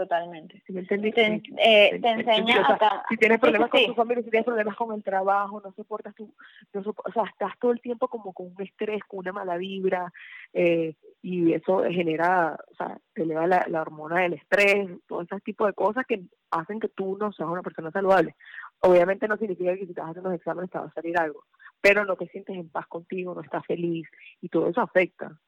Totalmente. 0.00 0.62
¿Sí 0.66 0.72
me 0.72 0.80
entendí? 0.80 1.12
Te, 1.12 1.42
eh, 1.58 2.00
te 2.00 2.08
enseña 2.08 2.78
Si 3.10 3.18
tienes 3.18 3.38
problemas 3.38 3.68
con 3.68 3.84
tu 3.84 3.94
familia, 3.94 4.24
si 4.24 4.30
tienes 4.30 4.46
problemas 4.46 4.74
con 4.74 4.94
el 4.94 5.04
trabajo, 5.04 5.60
no 5.60 5.74
soportas 5.74 6.14
tu... 6.14 6.34
No 6.72 6.80
o 6.80 7.12
sea, 7.12 7.24
estás 7.24 7.52
todo 7.58 7.72
el 7.72 7.82
tiempo 7.82 8.08
como 8.08 8.32
con 8.32 8.46
un 8.46 8.62
estrés, 8.62 9.04
con 9.04 9.18
una 9.18 9.32
mala 9.32 9.58
vibra, 9.58 10.10
eh, 10.54 10.94
y 11.20 11.52
eso 11.52 11.82
genera, 11.82 12.58
o 12.72 12.74
sea, 12.76 12.98
te 13.12 13.24
eleva 13.24 13.46
la, 13.46 13.66
la 13.68 13.82
hormona 13.82 14.20
del 14.20 14.32
estrés, 14.32 14.88
todo 15.06 15.20
ese 15.20 15.38
tipo 15.40 15.66
de 15.66 15.74
cosas 15.74 16.06
que 16.06 16.22
hacen 16.50 16.80
que 16.80 16.88
tú 16.88 17.18
no 17.18 17.30
seas 17.32 17.50
una 17.50 17.60
persona 17.60 17.90
saludable. 17.90 18.36
Obviamente 18.78 19.28
no 19.28 19.36
significa 19.36 19.74
que 19.74 19.84
si 19.84 19.90
estás 19.90 20.08
haciendo 20.08 20.30
los 20.30 20.38
exámenes 20.38 20.70
te 20.70 20.78
va 20.78 20.86
a 20.86 20.94
salir 20.94 21.18
algo, 21.18 21.44
pero 21.82 22.06
no 22.06 22.16
te 22.16 22.26
sientes 22.28 22.56
en 22.56 22.70
paz 22.70 22.86
contigo, 22.86 23.34
no 23.34 23.42
estás 23.42 23.66
feliz, 23.66 24.08
y 24.40 24.48
todo 24.48 24.70
eso 24.70 24.80
afecta. 24.80 25.38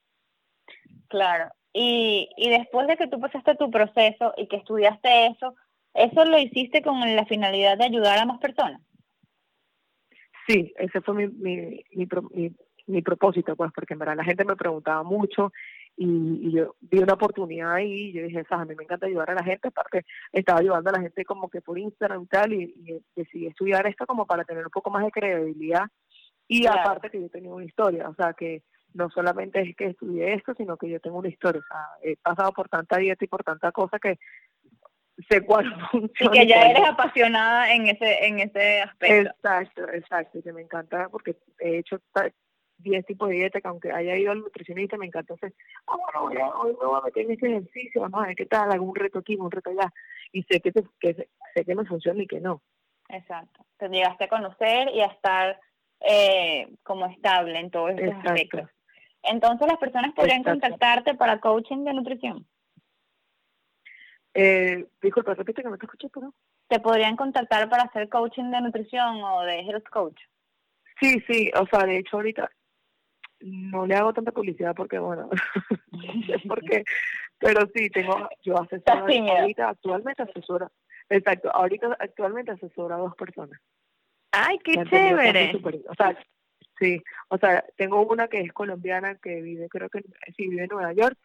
Claro, 1.08 1.50
y, 1.72 2.28
y 2.36 2.50
después 2.50 2.86
de 2.86 2.96
que 2.96 3.06
tú 3.06 3.18
pasaste 3.20 3.54
tu 3.54 3.70
proceso 3.70 4.34
y 4.36 4.46
que 4.46 4.56
estudiaste 4.56 5.26
eso, 5.26 5.54
¿eso 5.94 6.24
lo 6.24 6.38
hiciste 6.38 6.82
con 6.82 7.00
la 7.00 7.24
finalidad 7.26 7.78
de 7.78 7.84
ayudar 7.84 8.18
a 8.18 8.26
más 8.26 8.38
personas? 8.38 8.80
Sí, 10.46 10.72
ese 10.76 11.00
fue 11.00 11.14
mi, 11.14 11.28
mi, 11.28 11.84
mi, 11.92 12.52
mi, 12.86 13.02
propósito, 13.02 13.54
pues, 13.56 13.70
porque 13.74 13.94
en 13.94 14.00
verdad 14.00 14.16
la 14.16 14.24
gente 14.24 14.44
me 14.44 14.56
preguntaba 14.56 15.02
mucho 15.02 15.52
y, 15.96 16.50
yo 16.50 16.74
vi 16.80 16.98
una 16.98 17.14
oportunidad 17.14 17.74
ahí 17.74 18.08
y 18.08 18.12
yo 18.12 18.22
dije, 18.22 18.42
a 18.48 18.64
mí 18.64 18.74
me 18.74 18.84
encanta 18.84 19.06
ayudar 19.06 19.30
a 19.30 19.34
la 19.34 19.44
gente, 19.44 19.68
aparte 19.68 20.04
estaba 20.32 20.60
ayudando 20.60 20.90
a 20.90 20.94
la 20.94 21.00
gente 21.00 21.24
como 21.24 21.48
que 21.48 21.60
por 21.60 21.78
Instagram 21.78 22.22
y 22.22 22.26
tal, 22.26 22.52
y, 22.52 23.02
decidí 23.14 23.46
estudiar 23.46 23.86
esto 23.86 24.04
como 24.06 24.26
para 24.26 24.44
tener 24.44 24.64
un 24.64 24.70
poco 24.70 24.90
más 24.90 25.04
de 25.04 25.12
credibilidad 25.12 25.86
y 26.48 26.66
aparte 26.66 27.08
que 27.08 27.20
yo 27.20 27.30
tenía 27.30 27.52
una 27.52 27.64
historia, 27.64 28.08
o 28.08 28.14
sea, 28.14 28.34
que 28.34 28.62
no 28.94 29.10
solamente 29.10 29.60
es 29.60 29.76
que 29.76 29.86
estudié 29.86 30.34
esto, 30.34 30.54
sino 30.54 30.76
que 30.76 30.88
yo 30.88 31.00
tengo 31.00 31.18
una 31.18 31.28
historia. 31.28 31.60
O 31.60 31.66
sea, 31.66 31.86
he 32.02 32.16
pasado 32.16 32.52
por 32.52 32.68
tanta 32.68 32.98
dieta 32.98 33.24
y 33.24 33.28
por 33.28 33.44
tanta 33.44 33.72
cosa 33.72 33.98
que 33.98 34.18
sé 35.28 35.44
cuál 35.44 35.64
funciona. 35.90 36.36
Y 36.36 36.38
que 36.40 36.46
ya 36.46 36.70
eres 36.70 36.88
apasionada 36.88 37.72
en 37.72 37.88
ese, 37.88 38.26
en 38.26 38.40
ese 38.40 38.82
aspecto. 38.82 39.30
Exacto, 39.30 39.88
exacto. 39.92 40.38
Y 40.38 40.42
que 40.42 40.52
me 40.52 40.62
encanta 40.62 41.08
porque 41.08 41.36
he 41.58 41.78
hecho 41.78 42.00
10 42.78 43.06
tipos 43.06 43.28
de 43.28 43.36
dieta 43.36 43.60
que 43.60 43.68
aunque 43.68 43.92
haya 43.92 44.16
ido 44.16 44.32
al 44.32 44.40
nutricionista 44.40 44.96
me 44.96 45.06
encanta 45.06 45.34
hacer, 45.34 45.54
ah, 45.86 45.96
bueno, 45.96 46.34
ya, 46.34 46.48
hoy 46.56 46.72
me 46.80 46.86
voy 46.86 46.98
a 46.98 47.04
meter 47.04 47.24
en 47.24 47.32
ese 47.32 47.46
ejercicio, 47.46 48.00
vamos 48.00 48.24
a 48.24 48.26
ver 48.28 48.36
qué 48.36 48.46
tal, 48.46 48.72
algún 48.72 48.94
reto 48.94 49.20
aquí, 49.20 49.36
un 49.36 49.50
reto 49.50 49.70
allá. 49.70 49.92
Y 50.32 50.42
sé 50.44 50.60
que, 50.60 50.72
que 51.00 51.28
sé 51.54 51.64
que 51.64 51.74
me 51.74 51.84
funciona 51.84 52.22
y 52.22 52.26
que 52.26 52.40
no. 52.40 52.62
Exacto. 53.08 53.64
Te 53.76 53.88
llegaste 53.88 54.24
a 54.24 54.28
conocer 54.28 54.88
y 54.94 55.00
a 55.00 55.06
estar 55.06 55.60
eh, 56.00 56.68
como 56.82 57.06
estable 57.06 57.58
en 57.58 57.70
todos 57.70 57.90
esos 57.90 58.14
aspectos. 58.24 58.70
Entonces, 59.22 59.66
las 59.68 59.78
personas 59.78 60.12
podrían 60.14 60.42
contactarte 60.42 61.14
para 61.14 61.40
coaching 61.40 61.84
de 61.84 61.94
nutrición. 61.94 62.46
Eh, 64.34 64.86
disculpa, 65.00 65.34
repite 65.34 65.62
que 65.62 65.68
no 65.68 65.78
te 65.78 65.86
escuché, 65.86 66.08
pero. 66.08 66.32
¿Te 66.68 66.80
podrían 66.80 67.16
contactar 67.16 67.68
para 67.68 67.84
hacer 67.84 68.08
coaching 68.08 68.50
de 68.50 68.60
nutrición 68.62 69.22
o 69.22 69.42
de 69.42 69.60
health 69.60 69.88
coach? 69.90 70.18
Sí, 71.00 71.22
sí, 71.26 71.50
o 71.54 71.66
sea, 71.66 71.84
de 71.84 71.98
hecho 71.98 72.16
ahorita 72.16 72.50
no 73.40 73.86
le 73.86 73.94
hago 73.94 74.12
tanta 74.12 74.32
publicidad 74.32 74.74
porque, 74.74 74.98
bueno, 74.98 75.28
porque, 76.48 76.84
pero 77.38 77.66
sí, 77.74 77.90
tengo, 77.90 78.28
yo 78.42 78.60
asesora, 78.60 79.00
ahorita 79.00 79.68
actualmente 79.68 80.22
asesora, 80.22 80.70
exacto, 81.08 81.50
ahorita 81.52 81.96
actualmente 81.98 82.52
asesora 82.52 82.94
a 82.94 82.98
dos 82.98 83.16
personas. 83.16 83.60
Ay, 84.30 84.58
qué 84.60 84.82
chévere. 84.84 85.60
o 85.88 85.94
sea, 85.94 86.16
Sí, 86.82 87.00
o 87.28 87.38
sea, 87.38 87.64
tengo 87.76 88.04
una 88.04 88.26
que 88.26 88.40
es 88.40 88.52
colombiana 88.52 89.14
que 89.14 89.40
vive, 89.40 89.68
creo 89.68 89.88
que 89.88 90.00
sí, 90.36 90.48
vive 90.48 90.64
en 90.64 90.68
Nueva 90.68 90.92
York 90.92 91.16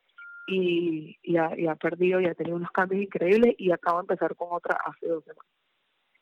y, 0.46 1.17
y, 1.24 1.38
ha, 1.38 1.50
y 1.58 1.65
ha 1.65 1.74
perdido 1.74 2.22
y 2.22 2.28
ha 2.28 2.36
tenido 2.36 2.58
unos 2.58 2.70
cambios 2.70 3.02
increíbles 3.02 3.56
y 3.58 3.72
acabo 3.72 3.98
de 3.98 4.04
empezar 4.04 4.36
con 4.36 4.50
otra 4.52 4.78
hace 4.86 5.08
dos 5.08 5.24
semanas. 5.24 5.52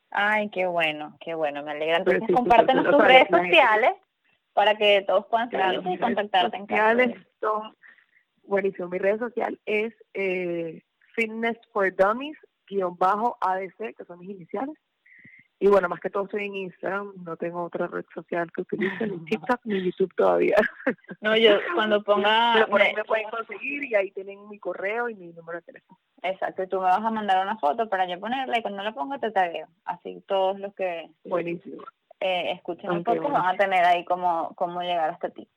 Ay, 0.10 0.50
qué 0.52 0.68
bueno, 0.68 1.18
qué 1.20 1.36
bueno, 1.36 1.64
me 1.64 1.72
alegra. 1.72 1.98
Entonces, 1.98 2.24
sí, 2.28 2.34
compártenos 2.34 2.86
tus 2.86 3.04
redes 3.04 3.28
sociales 3.30 3.92
para 4.54 4.78
que 4.78 5.04
todos 5.06 5.26
puedan 5.26 5.50
seguirte 5.50 5.92
y 5.92 5.98
contactarte 5.98 6.56
en 6.56 6.68
sociales 6.68 7.28
son, 7.42 7.76
buenísimo, 8.44 8.88
mi 8.88 9.00
red 9.00 9.20
social 9.20 9.60
es 9.66 9.94
eh, 10.14 10.82
Fitness 11.14 11.58
for 11.74 11.94
Dummies, 11.94 12.38
guion 12.70 12.96
bajo 12.98 13.38
ADC, 13.42 13.98
que 13.98 14.06
son 14.08 14.20
mis 14.20 14.30
iniciales. 14.30 14.78
Y 15.60 15.68
bueno, 15.68 15.88
más 15.88 16.02
que 16.02 16.10
todo 16.10 16.26
estoy 16.26 16.46
en 16.46 16.56
Instagram, 16.56 17.14
no 17.24 17.38
tengo 17.38 17.64
otra 17.64 17.88
red 17.88 18.06
social 18.14 18.52
que 18.52 18.62
utilice, 18.62 19.08
ni 19.08 19.18
TikTok 19.26 19.62
ni 19.64 19.82
YouTube 19.84 20.14
todavía. 20.16 20.58
No, 21.22 21.36
yo 21.36 21.58
cuando 21.74 22.04
ponga... 22.04 22.54
Pero 22.54 22.68
por 22.68 22.82
ahí 22.82 22.94
me 22.94 23.04
pueden 23.04 23.30
conseguir 23.30 23.84
y 23.84 23.96
ahí 23.96 24.12
tienen 24.12 24.48
mi 24.48 24.60
correo 24.60 25.10
y 25.10 25.16
mi 25.16 25.34
número 25.34 25.60
de 25.60 25.64
teléfono. 25.64 26.00
Exacto, 26.22 26.68
tú 26.68 26.78
me 26.78 26.84
vas 26.84 27.04
a 27.04 27.10
mandar 27.10 27.44
una 27.44 27.58
foto 27.58 27.90
para 27.90 28.06
yo 28.08 28.20
ponerla 28.20 28.60
y 28.60 28.62
cuando 28.62 28.84
la 28.84 28.94
ponga 28.94 29.18
te 29.18 29.32
tagueo. 29.32 29.68
Así 29.86 30.22
todos 30.28 30.60
los 30.60 30.76
que 30.76 31.10
Buenísimo. 31.24 31.84
Eh, 32.20 32.52
escuchen 32.52 32.92
un 32.92 33.04
poco 33.04 33.30
van 33.30 33.46
a 33.46 33.58
tener 33.58 33.84
ahí 33.86 34.06
cómo, 34.06 34.54
cómo 34.56 34.82
llegar 34.82 35.10
hasta 35.10 35.30
ti. 35.30 35.48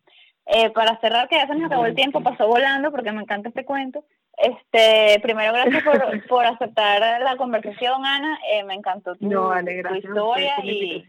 Eh, 0.46 0.70
para 0.70 0.98
cerrar, 1.00 1.28
que 1.28 1.36
ya 1.36 1.46
se 1.46 1.54
nos 1.54 1.66
acabó 1.66 1.84
el 1.84 1.94
tiempo, 1.94 2.22
pasó 2.22 2.46
volando 2.46 2.90
porque 2.90 3.12
me 3.12 3.20
encanta 3.20 3.50
este 3.50 3.66
cuento. 3.66 4.04
Este, 4.38 5.18
primero, 5.20 5.52
gracias 5.52 5.82
por, 5.82 6.26
por 6.28 6.46
aceptar 6.46 7.20
la 7.20 7.36
conversación, 7.36 8.06
Ana. 8.06 8.38
Eh, 8.52 8.64
me 8.64 8.74
encantó 8.74 9.16
tu, 9.16 9.26
historia 9.26 10.54
y 10.62 11.04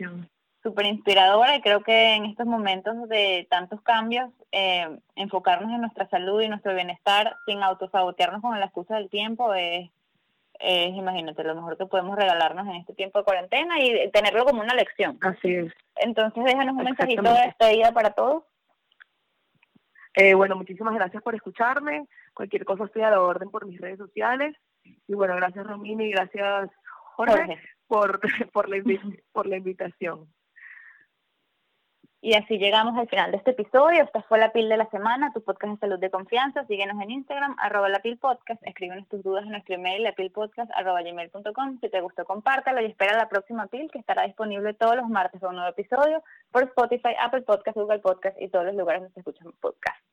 súper 0.63 0.85
inspiradora. 0.87 1.55
Y 1.55 1.61
creo 1.61 1.81
que 1.81 2.15
en 2.15 2.25
estos 2.25 2.47
momentos 2.47 3.07
de 3.07 3.47
tantos 3.49 3.81
cambios, 3.81 4.29
eh, 4.51 4.87
enfocarnos 5.15 5.71
en 5.71 5.81
nuestra 5.81 6.07
salud 6.09 6.41
y 6.41 6.49
nuestro 6.49 6.73
bienestar 6.73 7.35
sin 7.45 7.61
autosabotearnos 7.61 8.41
con 8.41 8.59
la 8.59 8.65
excusa 8.65 8.95
del 8.95 9.09
tiempo 9.09 9.53
es, 9.53 9.89
es, 10.59 10.89
imagínate, 10.89 11.43
lo 11.43 11.55
mejor 11.55 11.77
que 11.77 11.85
podemos 11.85 12.17
regalarnos 12.17 12.67
en 12.67 12.75
este 12.75 12.93
tiempo 12.93 13.19
de 13.19 13.25
cuarentena 13.25 13.79
y 13.79 14.09
tenerlo 14.11 14.43
como 14.43 14.61
una 14.61 14.73
lección. 14.73 15.17
Así 15.21 15.53
es. 15.53 15.73
Entonces, 15.95 16.43
déjanos 16.43 16.75
un 16.75 16.83
mensajito 16.83 17.21
de 17.21 17.41
despedida 17.41 17.91
para 17.91 18.11
todos. 18.11 18.43
Eh, 20.15 20.33
bueno, 20.33 20.55
muchísimas 20.55 20.93
gracias 20.95 21.21
por 21.23 21.35
escucharme. 21.35 22.07
Cualquier 22.33 22.65
cosa 22.65 22.85
estoy 22.85 23.03
a 23.03 23.11
la 23.11 23.21
orden 23.21 23.49
por 23.49 23.65
mis 23.65 23.79
redes 23.79 23.97
sociales. 23.97 24.55
Y 24.83 25.13
bueno, 25.13 25.35
gracias 25.35 25.67
Romina 25.67 26.03
y 26.03 26.11
gracias 26.11 26.69
Jorge, 27.15 27.59
Por, 27.87 28.19
por, 28.53 28.69
la, 28.69 28.83
por 29.31 29.47
la 29.47 29.57
invitación. 29.57 30.27
Y 32.21 32.33
así 32.33 32.57
llegamos 32.57 32.97
al 32.97 33.07
final 33.07 33.31
de 33.31 33.37
este 33.37 33.51
episodio. 33.51 34.03
Esta 34.03 34.21
fue 34.23 34.39
La 34.39 34.51
Pil 34.51 34.67
de 34.67 34.75
la 34.75 34.89
Semana, 34.89 35.31
tu 35.31 35.41
podcast 35.41 35.75
de 35.75 35.79
salud 35.79 35.99
de 35.99 36.09
confianza. 36.09 36.65
Síguenos 36.65 37.01
en 37.01 37.11
Instagram, 37.11 37.55
arroba 37.59 37.87
la 37.87 37.99
Pil 37.99 38.17
Podcast. 38.17 38.61
Escríbenos 38.67 39.07
tus 39.07 39.23
dudas 39.23 39.45
en 39.45 39.51
nuestro 39.51 39.75
email, 39.75 40.03
lapilpodcast, 40.03 40.69
arroba 40.75 41.01
gmail.com. 41.01 41.79
Si 41.79 41.89
te 41.89 42.01
gustó, 42.01 42.25
compártelo 42.25 42.81
y 42.81 42.87
espera 42.87 43.15
la 43.15 43.29
próxima 43.29 43.67
Pil, 43.67 43.89
que 43.89 43.99
estará 43.99 44.23
disponible 44.23 44.73
todos 44.73 44.97
los 44.97 45.07
martes 45.07 45.39
con 45.39 45.51
un 45.51 45.55
nuevo 45.55 45.71
episodio 45.71 46.21
por 46.51 46.63
Spotify, 46.63 47.15
Apple 47.21 47.43
Podcast, 47.43 47.77
Google 47.77 47.99
Podcast 47.99 48.35
y 48.41 48.49
todos 48.49 48.65
los 48.65 48.75
lugares 48.75 49.01
donde 49.01 49.13
se 49.13 49.21
escuchan 49.21 49.53
podcasts. 49.61 50.03